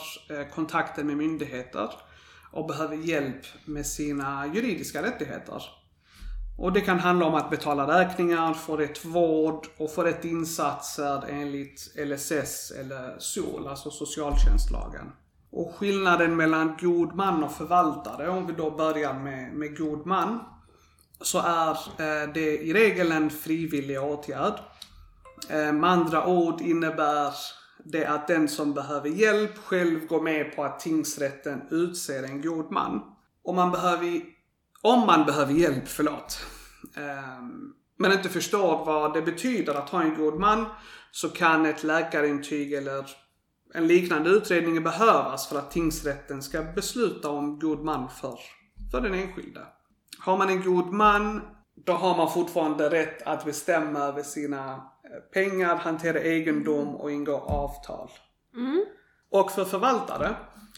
kontakten 0.51 1.07
med 1.07 1.17
myndigheter 1.17 1.89
och 2.51 2.67
behöver 2.67 2.95
hjälp 2.95 3.45
med 3.65 3.85
sina 3.85 4.47
juridiska 4.47 5.03
rättigheter. 5.03 5.63
Och 6.57 6.73
det 6.73 6.81
kan 6.81 6.99
handla 6.99 7.25
om 7.25 7.35
att 7.35 7.49
betala 7.49 7.99
räkningar, 7.99 8.53
få 8.53 8.77
rätt 8.77 9.05
vård 9.05 9.67
och 9.77 9.93
få 9.93 10.03
rätt 10.03 10.25
insatser 10.25 11.23
enligt 11.29 11.91
LSS 11.95 12.71
eller 12.71 13.15
SOL, 13.19 13.67
alltså 13.67 13.91
socialtjänstlagen. 13.91 15.11
Och 15.51 15.75
skillnaden 15.75 16.35
mellan 16.35 16.77
god 16.81 17.15
man 17.15 17.43
och 17.43 17.51
förvaltare, 17.51 18.29
om 18.29 18.47
vi 18.47 18.53
då 18.53 18.71
börjar 18.71 19.13
med, 19.13 19.53
med 19.53 19.77
god 19.77 20.05
man, 20.05 20.39
så 21.21 21.39
är 21.39 21.71
eh, 21.71 22.33
det 22.33 22.57
i 22.57 22.73
regel 22.73 23.11
en 23.11 23.29
frivillig 23.29 24.01
åtgärd. 24.01 24.53
Eh, 25.49 25.73
med 25.73 25.89
andra 25.89 26.27
ord 26.27 26.61
innebär 26.61 27.33
det 27.83 28.05
att 28.05 28.27
den 28.27 28.47
som 28.47 28.73
behöver 28.73 29.09
hjälp 29.09 29.57
själv 29.57 30.07
går 30.07 30.21
med 30.21 30.55
på 30.55 30.63
att 30.63 30.79
tingsrätten 30.79 31.61
utser 31.69 32.23
en 32.23 32.41
god 32.41 32.71
man. 32.71 33.01
Och 33.43 33.55
man 33.55 33.71
behöver 33.71 34.21
om 34.85 35.05
man 35.05 35.25
behöver 35.25 35.53
hjälp, 35.53 35.87
förlåt, 35.87 36.45
ehm, 36.95 37.73
men 37.97 38.11
inte 38.11 38.29
förstår 38.29 38.85
vad 38.85 39.13
det 39.13 39.21
betyder 39.21 39.73
att 39.73 39.89
ha 39.89 40.01
en 40.01 40.15
god 40.15 40.39
man 40.39 40.65
så 41.11 41.29
kan 41.29 41.65
ett 41.65 41.83
läkarintyg 41.83 42.73
eller 42.73 43.09
en 43.73 43.87
liknande 43.87 44.29
utredning 44.29 44.83
behövas 44.83 45.49
för 45.49 45.57
att 45.57 45.71
tingsrätten 45.71 46.43
ska 46.43 46.63
besluta 46.63 47.29
om 47.29 47.59
god 47.59 47.79
man 47.79 48.09
för, 48.09 48.39
för 48.91 49.01
den 49.01 49.13
enskilde. 49.13 49.61
Har 50.19 50.37
man 50.37 50.49
en 50.49 50.63
god 50.63 50.93
man, 50.93 51.41
då 51.85 51.93
har 51.93 52.17
man 52.17 52.31
fortfarande 52.31 52.89
rätt 52.89 53.21
att 53.21 53.45
bestämma 53.45 53.99
över 53.99 54.23
sina 54.23 54.73
eh, 54.73 54.79
pengar, 55.33 55.75
hantera 55.75 56.19
egendom 56.19 56.95
och 56.95 57.11
ingå 57.11 57.35
avtal. 57.35 58.09
Mm. 58.55 58.85
Och 59.31 59.51
för 59.51 59.65
förvaltare, 59.65 60.35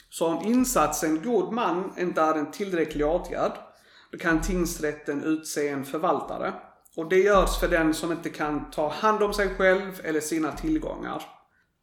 så 0.10 0.28
om 0.28 0.46
insatsen 0.46 1.22
god 1.24 1.54
man 1.54 1.94
inte 1.98 2.22
är 2.22 2.36
en 2.36 2.52
tillräcklig 2.52 3.08
åtgärd, 3.08 3.52
då 4.12 4.18
kan 4.18 4.42
tingsrätten 4.42 5.24
utse 5.24 5.70
en 5.70 5.86
förvaltare. 5.86 6.54
Och 6.96 7.10
det 7.10 7.20
görs 7.20 7.60
för 7.60 7.68
den 7.68 7.94
som 7.94 8.12
inte 8.12 8.30
kan 8.30 8.72
ta 8.72 8.90
hand 8.90 9.24
om 9.24 9.34
sig 9.34 9.56
själv 9.56 10.02
eller 10.04 10.20
sina 10.20 10.52
tillgångar. 10.52 11.24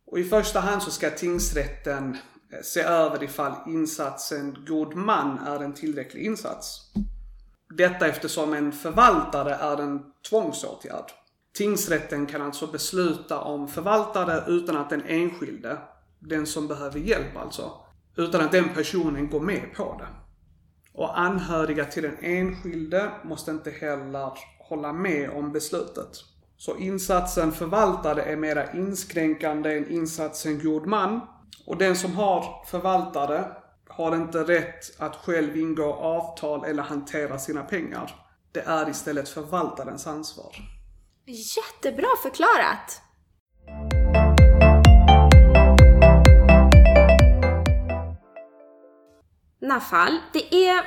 Och 0.07 0.19
i 0.19 0.25
första 0.25 0.61
hand 0.61 0.83
så 0.83 0.91
ska 0.91 1.11
tingsrätten 1.11 2.17
eh, 2.53 2.59
se 2.63 2.81
över 2.81 3.23
ifall 3.23 3.53
insatsen 3.67 4.57
god 4.67 4.95
man 4.95 5.39
är 5.39 5.63
en 5.63 5.75
tillräcklig 5.75 6.23
insats. 6.23 6.81
Detta 7.77 8.07
eftersom 8.07 8.55
en 8.55 8.73
förvaltare 8.73 9.55
är 9.55 9.83
en 9.83 10.03
tvångsåtgärd. 10.29 11.13
Tingsrätten 11.55 12.27
kan 12.27 12.43
alltså 12.43 12.67
besluta 12.67 13.41
om 13.41 13.69
förvaltare 13.69 14.45
utan 14.47 14.77
att 14.77 14.91
den 14.91 15.03
enskilde, 15.07 15.79
den 16.19 16.47
som 16.47 16.69
behöver 16.69 16.99
hjälp 16.99 17.37
alltså, 17.37 17.73
utan 18.17 18.41
att 18.41 18.53
den 18.53 18.75
personen 18.75 19.31
går 19.31 19.41
med 19.41 19.75
på 19.77 19.97
det. 19.99 20.24
Och 20.95 21.19
anhöriga 21.21 21.85
till 21.85 22.03
den 22.03 22.17
enskilde 22.21 23.11
måste 23.25 23.51
inte 23.51 23.71
heller 23.71 24.33
hålla 24.59 24.93
med 24.93 25.31
om 25.31 25.53
beslutet. 25.53 26.09
Så 26.57 26.77
insatsen 26.77 27.53
förvaltare 27.53 28.23
är 28.23 28.37
mera 28.37 28.73
inskränkande 28.73 29.77
än 29.77 29.91
insatsen 29.91 30.59
god 30.59 30.87
man. 30.87 31.21
Och 31.67 31.77
den 31.77 31.97
som 31.97 32.13
har 32.17 32.65
förvaltare 32.67 33.45
har 33.89 34.17
inte 34.17 34.39
rätt 34.39 35.01
att 35.01 35.17
själv 35.17 35.57
ingå 35.57 35.93
avtal 35.93 36.65
eller 36.65 36.83
hantera 36.83 37.39
sina 37.39 37.63
pengar. 37.63 38.15
Det 38.53 38.61
är 38.61 38.91
istället 38.91 39.29
förvaltarens 39.29 40.07
ansvar. 40.07 40.53
Jättebra 41.27 42.09
förklarat! 42.23 43.01
Nafal, 49.65 50.19
det 50.33 50.55
är 50.69 50.85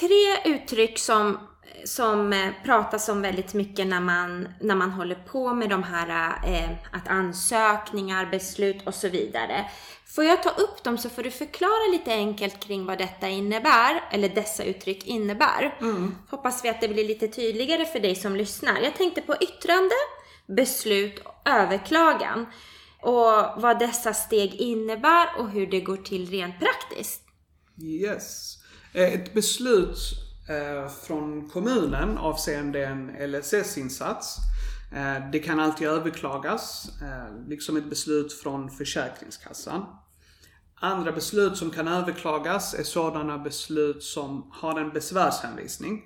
tre 0.00 0.54
uttryck 0.54 0.98
som, 0.98 1.38
som 1.84 2.32
eh, 2.32 2.50
pratas 2.64 3.08
om 3.08 3.22
väldigt 3.22 3.54
mycket 3.54 3.86
när 3.86 4.00
man, 4.00 4.48
när 4.60 4.74
man 4.74 4.90
håller 4.90 5.14
på 5.14 5.54
med 5.54 5.70
de 5.70 5.82
här 5.82 6.38
eh, 6.46 6.70
att 6.92 7.08
ansökningar, 7.08 8.26
beslut 8.26 8.86
och 8.86 8.94
så 8.94 9.08
vidare. 9.08 9.70
Får 10.06 10.24
jag 10.24 10.42
ta 10.42 10.50
upp 10.50 10.84
dem 10.84 10.98
så 10.98 11.10
får 11.10 11.22
du 11.22 11.30
förklara 11.30 11.92
lite 11.92 12.12
enkelt 12.12 12.60
kring 12.60 12.86
vad 12.86 12.98
detta 12.98 13.28
innebär, 13.28 14.04
eller 14.10 14.28
dessa 14.28 14.64
uttryck 14.64 15.06
innebär. 15.06 15.76
Mm. 15.80 16.14
Hoppas 16.30 16.64
vi 16.64 16.68
att 16.68 16.80
det 16.80 16.88
blir 16.88 17.08
lite 17.08 17.28
tydligare 17.28 17.84
för 17.84 18.00
dig 18.00 18.14
som 18.14 18.36
lyssnar. 18.36 18.80
Jag 18.80 18.94
tänkte 18.94 19.20
på 19.20 19.36
yttrande, 19.40 19.94
beslut 20.46 21.18
och 21.18 21.48
överklagan 21.48 22.46
och 23.00 23.62
vad 23.62 23.78
dessa 23.78 24.14
steg 24.14 24.54
innebär 24.54 25.28
och 25.38 25.50
hur 25.50 25.66
det 25.66 25.80
går 25.80 25.96
till 25.96 26.30
rent 26.30 26.54
praktiskt. 26.60 27.27
Yes. 27.80 28.58
Eh, 28.92 29.14
ett 29.14 29.34
beslut 29.34 29.98
eh, 30.48 30.88
från 30.88 31.48
kommunen 31.50 32.18
avseende 32.18 32.86
en 32.86 33.10
LSS-insats 33.30 34.36
eh, 34.92 35.30
Det 35.32 35.38
kan 35.38 35.60
alltid 35.60 35.88
överklagas, 35.88 36.90
liksom 37.48 37.76
ett 37.76 37.90
beslut 37.90 38.32
från 38.32 38.70
Försäkringskassan. 38.70 39.86
Andra 40.80 41.12
beslut 41.12 41.56
som 41.56 41.70
kan 41.70 41.88
överklagas 41.88 42.74
är 42.74 42.82
sådana 42.82 43.38
beslut 43.38 44.02
som 44.02 44.50
har 44.52 44.80
en 44.80 44.90
besvärshänvisning. 44.90 46.02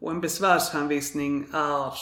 Och 0.00 0.10
en 0.10 0.20
besvärshänvisning 0.20 1.46
är 1.52 1.92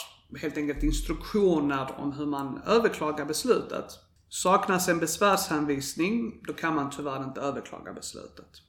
helt 0.40 0.56
enkelt 0.56 0.82
instruktioner 0.82 2.00
om 2.00 2.12
hur 2.12 2.26
man 2.26 2.62
överklagar 2.66 3.24
beslutet. 3.24 3.84
Saknas 4.28 4.88
en 4.88 4.98
besvärshänvisning, 4.98 6.42
då 6.46 6.52
kan 6.52 6.74
man 6.74 6.90
tyvärr 6.90 7.24
inte 7.24 7.40
överklaga 7.40 7.92
beslutet. 7.92 8.62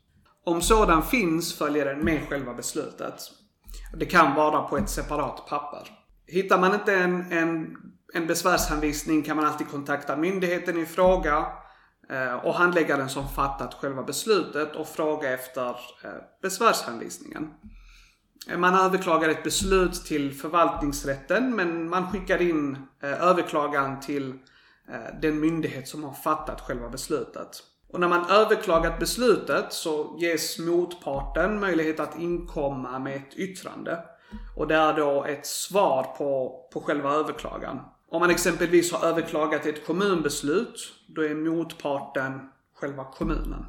Om 0.49 0.61
sådan 0.61 1.03
finns 1.03 1.57
följer 1.57 1.85
den 1.85 1.99
med 1.99 2.29
själva 2.29 2.53
beslutet. 2.53 3.31
Det 3.93 4.05
kan 4.05 4.35
vara 4.35 4.61
på 4.61 4.77
ett 4.77 4.89
separat 4.89 5.47
papper. 5.47 5.89
Hittar 6.27 6.59
man 6.59 6.73
inte 6.73 6.95
en, 6.95 7.31
en, 7.31 7.77
en 8.13 8.27
besvärshänvisning 8.27 9.23
kan 9.23 9.35
man 9.35 9.45
alltid 9.45 9.67
kontakta 9.67 10.17
myndigheten 10.17 10.77
i 10.77 10.85
fråga 10.85 11.45
eh, 12.09 12.33
och 12.33 12.53
handläggaren 12.53 13.09
som 13.09 13.29
fattat 13.29 13.73
själva 13.73 14.03
beslutet 14.03 14.75
och 14.75 14.87
fråga 14.87 15.33
efter 15.33 15.69
eh, 16.03 16.11
besvärshänvisningen. 16.41 17.49
Eh, 18.49 18.57
man 18.57 18.75
överklagar 18.75 19.29
ett 19.29 19.43
beslut 19.43 20.05
till 20.05 20.33
förvaltningsrätten 20.33 21.55
men 21.55 21.89
man 21.89 22.11
skickar 22.11 22.41
in 22.41 22.77
eh, 23.03 23.23
överklagan 23.23 23.99
till 23.99 24.29
eh, 24.91 25.19
den 25.21 25.39
myndighet 25.39 25.87
som 25.87 26.03
har 26.03 26.13
fattat 26.13 26.61
själva 26.61 26.89
beslutet. 26.89 27.63
Och 27.93 27.99
när 27.99 28.07
man 28.07 28.29
överklagat 28.29 28.99
beslutet 28.99 29.73
så 29.73 30.17
ges 30.19 30.59
motparten 30.59 31.59
möjlighet 31.59 31.99
att 31.99 32.19
inkomma 32.19 32.99
med 32.99 33.15
ett 33.15 33.35
yttrande. 33.35 33.99
Och 34.55 34.67
det 34.67 34.75
är 34.75 34.93
då 34.93 35.25
ett 35.25 35.45
svar 35.45 36.03
på, 36.17 36.59
på 36.73 36.81
själva 36.81 37.13
överklagan. 37.13 37.79
Om 38.11 38.19
man 38.19 38.29
exempelvis 38.29 38.93
har 38.93 39.07
överklagat 39.07 39.65
ett 39.65 39.85
kommunbeslut, 39.85 40.93
då 41.07 41.21
är 41.21 41.35
motparten 41.35 42.49
själva 42.75 43.03
kommunen. 43.03 43.65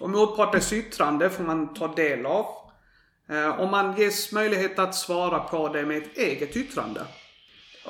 Och 0.00 0.10
motpartens 0.10 0.72
yttrande 0.72 1.30
får 1.30 1.44
man 1.44 1.74
ta 1.74 1.94
del 1.94 2.26
av. 2.26 2.46
Eh, 3.28 3.60
om 3.60 3.70
man 3.70 3.96
ges 3.96 4.32
möjlighet 4.32 4.78
att 4.78 4.94
svara 4.94 5.38
på 5.38 5.68
det 5.68 5.86
med 5.86 5.96
ett 5.96 6.16
eget 6.16 6.56
yttrande. 6.56 7.00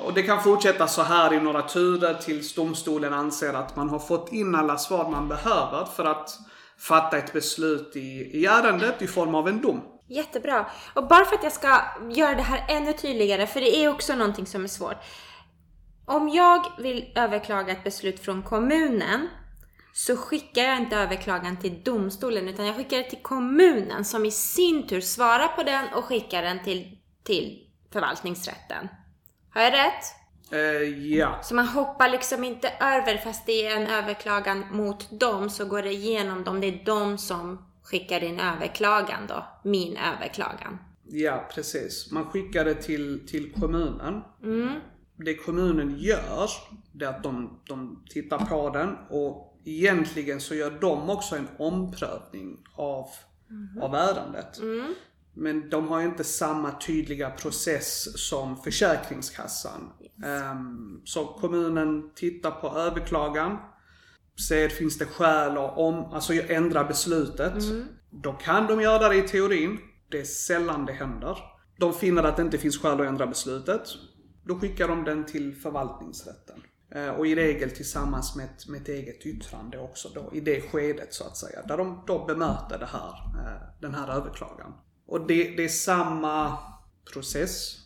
Och 0.05 0.13
det 0.13 0.23
kan 0.23 0.43
fortsätta 0.43 0.87
så 0.87 1.01
här 1.01 1.33
i 1.33 1.39
några 1.39 1.61
turer 1.61 2.13
tills 2.13 2.55
domstolen 2.55 3.13
anser 3.13 3.53
att 3.53 3.75
man 3.75 3.89
har 3.89 3.99
fått 3.99 4.33
in 4.33 4.55
alla 4.55 4.77
svar 4.77 5.09
man 5.09 5.27
behöver 5.27 5.85
för 5.85 6.05
att 6.05 6.39
fatta 6.77 7.17
ett 7.17 7.33
beslut 7.33 7.95
i, 7.95 8.39
i 8.39 8.45
ärendet 8.45 9.01
i 9.01 9.07
form 9.07 9.35
av 9.35 9.47
en 9.47 9.61
dom. 9.61 9.81
Jättebra. 10.07 10.69
Och 10.93 11.07
bara 11.07 11.25
för 11.25 11.35
att 11.35 11.43
jag 11.43 11.51
ska 11.51 11.81
göra 12.11 12.35
det 12.35 12.41
här 12.41 12.65
ännu 12.67 12.93
tydligare, 12.93 13.47
för 13.47 13.59
det 13.61 13.75
är 13.75 13.89
också 13.89 14.15
någonting 14.15 14.45
som 14.45 14.63
är 14.63 14.67
svårt. 14.67 14.97
Om 16.05 16.29
jag 16.29 16.65
vill 16.77 17.11
överklaga 17.15 17.73
ett 17.73 17.83
beslut 17.83 18.19
från 18.19 18.43
kommunen 18.43 19.27
så 19.93 20.17
skickar 20.17 20.63
jag 20.63 20.77
inte 20.77 20.95
överklagan 20.95 21.57
till 21.57 21.83
domstolen 21.83 22.47
utan 22.47 22.65
jag 22.65 22.75
skickar 22.75 22.97
det 22.97 23.09
till 23.09 23.21
kommunen 23.21 24.05
som 24.05 24.25
i 24.25 24.31
sin 24.31 24.87
tur 24.87 25.01
svarar 25.01 25.47
på 25.47 25.63
den 25.63 25.85
och 25.93 26.05
skickar 26.05 26.41
den 26.41 26.63
till, 26.63 26.97
till 27.23 27.67
förvaltningsrätten. 27.93 28.87
Har 29.57 29.63
jag 29.63 29.73
rätt? 29.73 30.03
Eh, 30.51 31.07
ja, 31.13 31.39
Så 31.43 31.55
man 31.55 31.67
hoppar 31.67 32.09
liksom 32.09 32.43
inte 32.43 32.67
över 32.79 33.17
fast 33.17 33.45
det 33.45 33.67
är 33.67 33.77
en 33.81 33.87
överklagan 33.87 34.65
mot 34.71 35.19
dem 35.19 35.49
så 35.49 35.65
går 35.65 35.81
det 35.81 35.93
igenom 35.93 36.43
dem. 36.43 36.61
Det 36.61 36.67
är 36.67 36.85
de 36.85 37.17
som 37.17 37.65
skickar 37.83 38.23
in 38.23 38.39
överklagan 38.39 39.27
då. 39.27 39.45
Min 39.63 39.97
överklagan. 39.97 40.77
ja 41.03 41.47
precis. 41.53 42.11
Man 42.11 42.25
skickar 42.25 42.65
det 42.65 42.73
till, 42.75 43.27
till 43.27 43.53
kommunen. 43.53 44.21
Det 45.15 45.35
kommunen 45.35 45.95
gör, 45.99 46.49
det 46.91 47.05
är 47.05 47.09
att 47.09 47.23
de, 47.23 47.59
de 47.67 48.05
tittar 48.09 48.37
på 48.37 48.69
den 48.69 48.95
och 49.09 49.61
egentligen 49.65 50.41
så 50.41 50.55
gör 50.55 50.71
de 50.81 51.09
också 51.09 51.35
en 51.35 51.47
omprövning 51.59 52.57
av, 52.75 53.07
av 53.81 53.95
ärendet. 53.95 54.59
Men 55.39 55.69
de 55.69 55.87
har 55.87 56.01
inte 56.01 56.23
samma 56.23 56.71
tydliga 56.71 57.29
process 57.29 58.07
som 58.29 58.57
Försäkringskassan. 58.57 59.89
Ehm, 60.25 61.01
så 61.05 61.25
kommunen 61.25 62.11
tittar 62.15 62.51
på 62.51 62.67
överklagan, 62.67 63.57
ser 64.47 64.69
finns 64.69 64.97
det 64.97 65.05
skäl 65.05 65.57
att 65.57 65.77
om, 65.77 66.05
alltså 66.13 66.33
ändra 66.33 66.83
beslutet. 66.83 67.53
Då 68.09 68.33
kan 68.33 68.67
de 68.67 68.81
göra 68.81 69.09
det 69.09 69.15
i 69.15 69.21
teorin. 69.27 69.77
Det 70.11 70.19
är 70.19 70.23
sällan 70.23 70.85
det 70.85 70.93
händer. 70.93 71.37
De 71.79 71.93
finner 71.93 72.23
att 72.23 72.35
det 72.35 72.41
inte 72.41 72.57
finns 72.57 72.77
skäl 72.81 73.01
att 73.01 73.07
ändra 73.07 73.27
beslutet. 73.27 73.81
Då 74.43 74.59
skickar 74.59 74.87
de 74.87 75.03
den 75.03 75.25
till 75.25 75.55
förvaltningsrätten. 75.55 76.61
Eh, 76.91 77.09
Och 77.09 77.27
i 77.27 77.35
regel 77.35 77.71
tillsammans 77.71 78.35
med 78.35 78.45
ett, 78.45 78.67
med 78.67 78.81
ett 78.81 78.87
eget 78.89 79.25
yttrande 79.25 79.79
också 79.79 80.09
då, 80.15 80.29
i 80.33 80.39
det 80.39 80.61
skedet 80.61 81.13
så 81.13 81.23
att 81.23 81.37
säga. 81.37 81.61
Där 81.67 81.77
de 81.77 82.03
då 82.07 82.25
bemöter 82.25 82.79
det 82.79 82.85
här, 82.85 83.11
eh, 83.45 83.61
den 83.81 83.93
här 83.93 84.15
överklagan. 84.17 84.73
Och 85.07 85.27
det, 85.27 85.55
det 85.57 85.63
är 85.63 85.69
samma 85.69 86.57
process, 87.13 87.77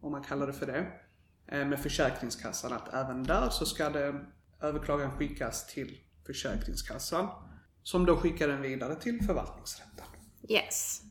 om 0.00 0.12
man 0.12 0.24
kallar 0.24 0.46
det 0.46 0.52
för 0.52 0.66
det, 0.66 0.86
eh, 1.48 1.66
med 1.66 1.80
Försäkringskassan. 1.80 2.72
Att 2.72 2.94
även 2.94 3.24
där 3.24 3.48
så 3.50 3.66
ska 3.66 3.90
det, 3.90 4.24
överklagan 4.60 5.10
skickas 5.10 5.66
till 5.66 5.98
Försäkringskassan. 6.26 7.28
Som 7.82 8.06
då 8.06 8.16
skickar 8.16 8.48
den 8.48 8.62
vidare 8.62 8.94
till 8.94 9.24
förvaltningsrätten. 9.26 10.04
Yes. 10.48 11.02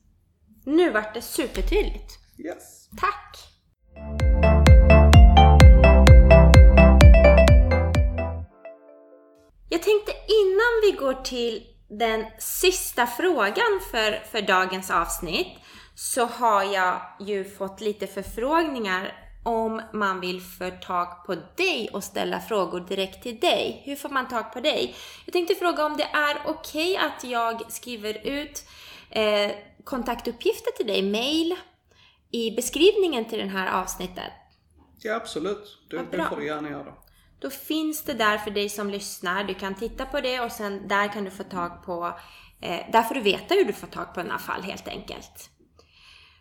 Nu 0.66 0.92
vart 0.92 1.14
det 1.14 1.22
supertydligt. 1.22 2.20
Yes. 2.38 2.90
Tack! 2.98 3.38
Jag 9.70 9.82
tänkte 9.82 10.12
innan 10.12 10.82
vi 10.84 10.98
går 11.00 11.24
till 11.24 11.71
den 12.00 12.26
sista 12.40 13.08
frågan 13.08 13.82
för, 13.92 14.26
för 14.32 14.42
dagens 14.42 14.92
avsnitt 14.92 15.48
så 15.96 16.26
har 16.26 16.64
jag 16.64 17.02
ju 17.20 17.44
fått 17.44 17.82
lite 17.82 18.08
förfrågningar 18.08 19.14
om 19.44 19.82
man 19.94 20.20
vill 20.20 20.42
få 20.42 20.70
tag 20.70 21.26
på 21.26 21.36
dig 21.36 21.90
och 21.94 22.04
ställa 22.04 22.40
frågor 22.40 22.80
direkt 22.80 23.24
till 23.24 23.40
dig. 23.40 23.82
Hur 23.86 23.96
får 23.96 24.10
man 24.10 24.28
tag 24.28 24.54
på 24.54 24.60
dig? 24.60 24.96
Jag 25.26 25.34
tänkte 25.34 25.56
fråga 25.56 25.86
om 25.86 25.98
det 25.98 26.04
är 26.04 26.38
okej 26.46 26.98
att 26.98 27.24
jag 27.24 27.72
skriver 27.72 28.28
ut 28.28 28.66
eh, 29.10 29.52
kontaktuppgifter 29.84 30.72
till 30.72 30.88
dig, 30.88 31.02
mail, 31.02 31.56
i 32.32 32.52
beskrivningen 32.52 33.26
till 33.26 33.40
det 33.40 33.46
här 33.46 33.82
avsnittet. 33.82 34.32
Ja, 35.00 35.16
absolut. 35.16 35.78
Det, 35.90 35.98
Vad 35.98 36.12
det 36.12 36.26
får 36.30 36.36
du 36.36 36.46
gärna 36.46 36.70
göra. 36.70 36.94
Då 37.42 37.50
finns 37.50 38.04
det 38.04 38.14
där 38.14 38.38
för 38.38 38.52
dig 38.52 38.70
som 38.70 38.90
lyssnar. 38.90 39.44
Du 39.44 39.54
kan 39.54 39.76
titta 39.76 40.06
på 40.06 40.22
det 40.22 40.40
och 40.40 40.52
sen 40.52 40.88
där 40.88 41.08
kan 41.08 41.24
du 41.24 41.32
få 41.32 41.44
tag 41.44 41.84
på, 41.84 42.20
eh, 42.62 42.92
där 42.92 43.04
får 43.04 43.16
du 43.16 43.22
veta 43.22 43.54
hur 43.54 43.66
du 43.66 43.74
får 43.74 43.88
tag 43.88 44.14
på 44.14 44.20
en 44.20 44.40
fall 44.40 44.62
helt 44.62 44.88
enkelt. 44.88 45.50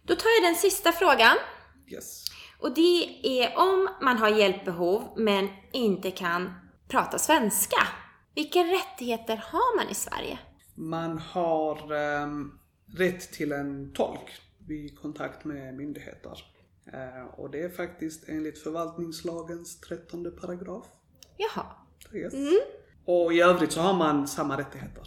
Då 0.03 0.15
tar 0.15 0.29
jag 0.41 0.51
den 0.51 0.55
sista 0.55 0.93
frågan. 0.93 1.37
Yes. 1.89 2.25
Och 2.59 2.75
det 2.75 3.21
är 3.23 3.59
om 3.59 3.89
man 4.01 4.17
har 4.17 4.29
hjälpbehov 4.29 5.13
men 5.17 5.49
inte 5.73 6.11
kan 6.11 6.55
prata 6.89 7.19
svenska. 7.19 7.89
Vilka 8.35 8.59
rättigheter 8.59 9.37
har 9.37 9.77
man 9.77 9.89
i 9.89 9.95
Sverige? 9.95 10.39
Man 10.75 11.19
har 11.19 11.93
ehm, 11.93 12.53
rätt 12.97 13.33
till 13.33 13.53
en 13.53 13.93
tolk 13.93 14.41
vid 14.69 14.99
kontakt 14.99 15.45
med 15.45 15.75
myndigheter. 15.75 16.45
Eh, 16.93 17.41
och 17.41 17.51
det 17.51 17.63
är 17.63 17.69
faktiskt 17.69 18.29
enligt 18.29 18.59
förvaltningslagens 18.59 19.81
13 19.81 20.37
paragraf. 20.41 20.85
Jaha. 21.37 21.67
Yes. 22.15 22.35
Och 23.05 23.33
i 23.33 23.41
övrigt 23.41 23.73
så 23.73 23.81
har 23.81 23.95
man 23.95 24.29
samma 24.29 24.59
rättigheter. 24.59 25.03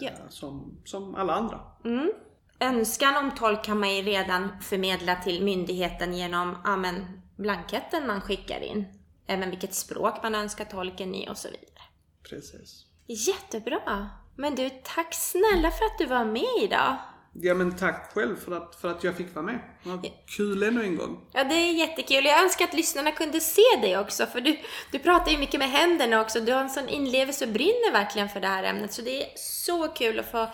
Ja. 0.00 0.10
Som, 0.28 0.80
som 0.84 1.14
alla 1.14 1.34
andra. 1.34 1.60
Mm. 1.84 2.12
Önskan 2.60 3.16
om 3.16 3.34
tolk 3.34 3.64
kan 3.64 3.80
man 3.80 3.94
ju 3.94 4.02
redan 4.02 4.48
förmedla 4.62 5.16
till 5.16 5.44
myndigheten 5.44 6.14
genom 6.14 6.56
ja, 6.64 6.76
men, 6.76 7.22
blanketten 7.36 8.06
man 8.06 8.20
skickar 8.20 8.60
in. 8.60 8.84
Även 9.26 9.50
vilket 9.50 9.74
språk 9.74 10.14
man 10.22 10.34
önskar 10.34 10.64
tolken 10.64 11.14
i 11.14 11.28
och 11.30 11.38
så 11.38 11.48
vidare. 11.48 11.82
Precis. 12.30 12.86
Jättebra! 13.06 14.08
Men 14.36 14.54
du, 14.54 14.70
tack 14.84 15.14
snälla 15.14 15.70
för 15.70 15.84
att 15.84 15.98
du 15.98 16.06
var 16.06 16.24
med 16.24 16.62
idag. 16.62 16.96
Ja 17.42 17.54
men 17.54 17.76
tack 17.76 18.12
själv 18.14 18.36
för 18.36 18.56
att, 18.56 18.76
för 18.80 18.90
att 18.90 19.04
jag 19.04 19.16
fick 19.16 19.34
vara 19.34 19.44
med. 19.46 19.58
Vad 19.82 20.06
kul 20.36 20.62
ännu 20.62 20.82
en 20.82 20.96
gång. 20.96 21.20
Ja, 21.32 21.44
det 21.44 21.54
är 21.54 21.72
jättekul. 21.72 22.24
Jag 22.24 22.42
önskar 22.42 22.64
att 22.64 22.74
lyssnarna 22.74 23.12
kunde 23.12 23.40
se 23.40 23.62
dig 23.82 23.98
också, 23.98 24.26
för 24.26 24.40
du, 24.40 24.58
du 24.92 24.98
pratar 24.98 25.32
ju 25.32 25.38
mycket 25.38 25.60
med 25.60 25.70
händerna 25.70 26.20
också. 26.20 26.40
Du 26.40 26.52
har 26.52 26.60
en 26.60 26.70
sån 26.70 26.88
inlevelse 26.88 27.46
och 27.46 27.52
brinner 27.52 27.92
verkligen 27.92 28.28
för 28.28 28.40
det 28.40 28.46
här 28.48 28.64
ämnet. 28.64 28.92
Så 28.92 29.02
det 29.02 29.22
är 29.22 29.28
så 29.36 29.88
kul 29.88 30.18
att 30.18 30.30
få, 30.30 30.48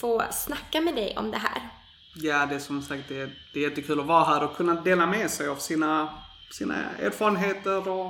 få 0.00 0.22
snacka 0.30 0.80
med 0.80 0.94
dig 0.94 1.14
om 1.16 1.30
det 1.30 1.38
här. 1.38 1.68
Ja, 2.14 2.46
det 2.46 2.54
är 2.54 2.58
som 2.58 2.82
sagt 2.82 3.02
det 3.08 3.20
är, 3.20 3.30
det 3.54 3.64
är 3.64 3.68
jättekul 3.68 4.00
att 4.00 4.06
vara 4.06 4.24
här 4.24 4.44
och 4.44 4.56
kunna 4.56 4.74
dela 4.74 5.06
med 5.06 5.30
sig 5.30 5.48
av 5.48 5.56
sina, 5.56 6.08
sina 6.50 6.74
erfarenheter 7.02 7.88
och 7.88 8.06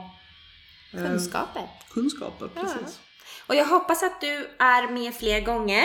eh, 0.94 1.06
Kunskaper. 1.06 1.68
kunskaper. 1.90 2.48
Precis. 2.48 3.00
Och 3.46 3.54
jag 3.54 3.66
hoppas 3.66 4.02
att 4.02 4.20
du 4.20 4.48
är 4.58 4.88
med 4.92 5.14
fler 5.14 5.40
gånger. 5.40 5.84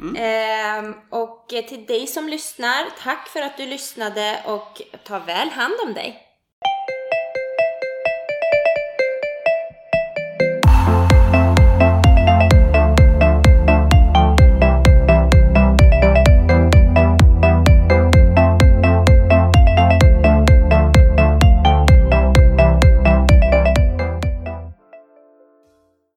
Mm. 0.00 0.16
Ehm, 0.16 0.94
och 1.10 1.48
till 1.48 1.86
dig 1.86 2.06
som 2.06 2.28
lyssnar, 2.28 2.86
tack 3.02 3.28
för 3.28 3.42
att 3.42 3.56
du 3.56 3.66
lyssnade 3.66 4.42
och 4.46 4.82
ta 5.04 5.18
väl 5.18 5.48
hand 5.48 5.74
om 5.86 5.94
dig. 5.94 6.27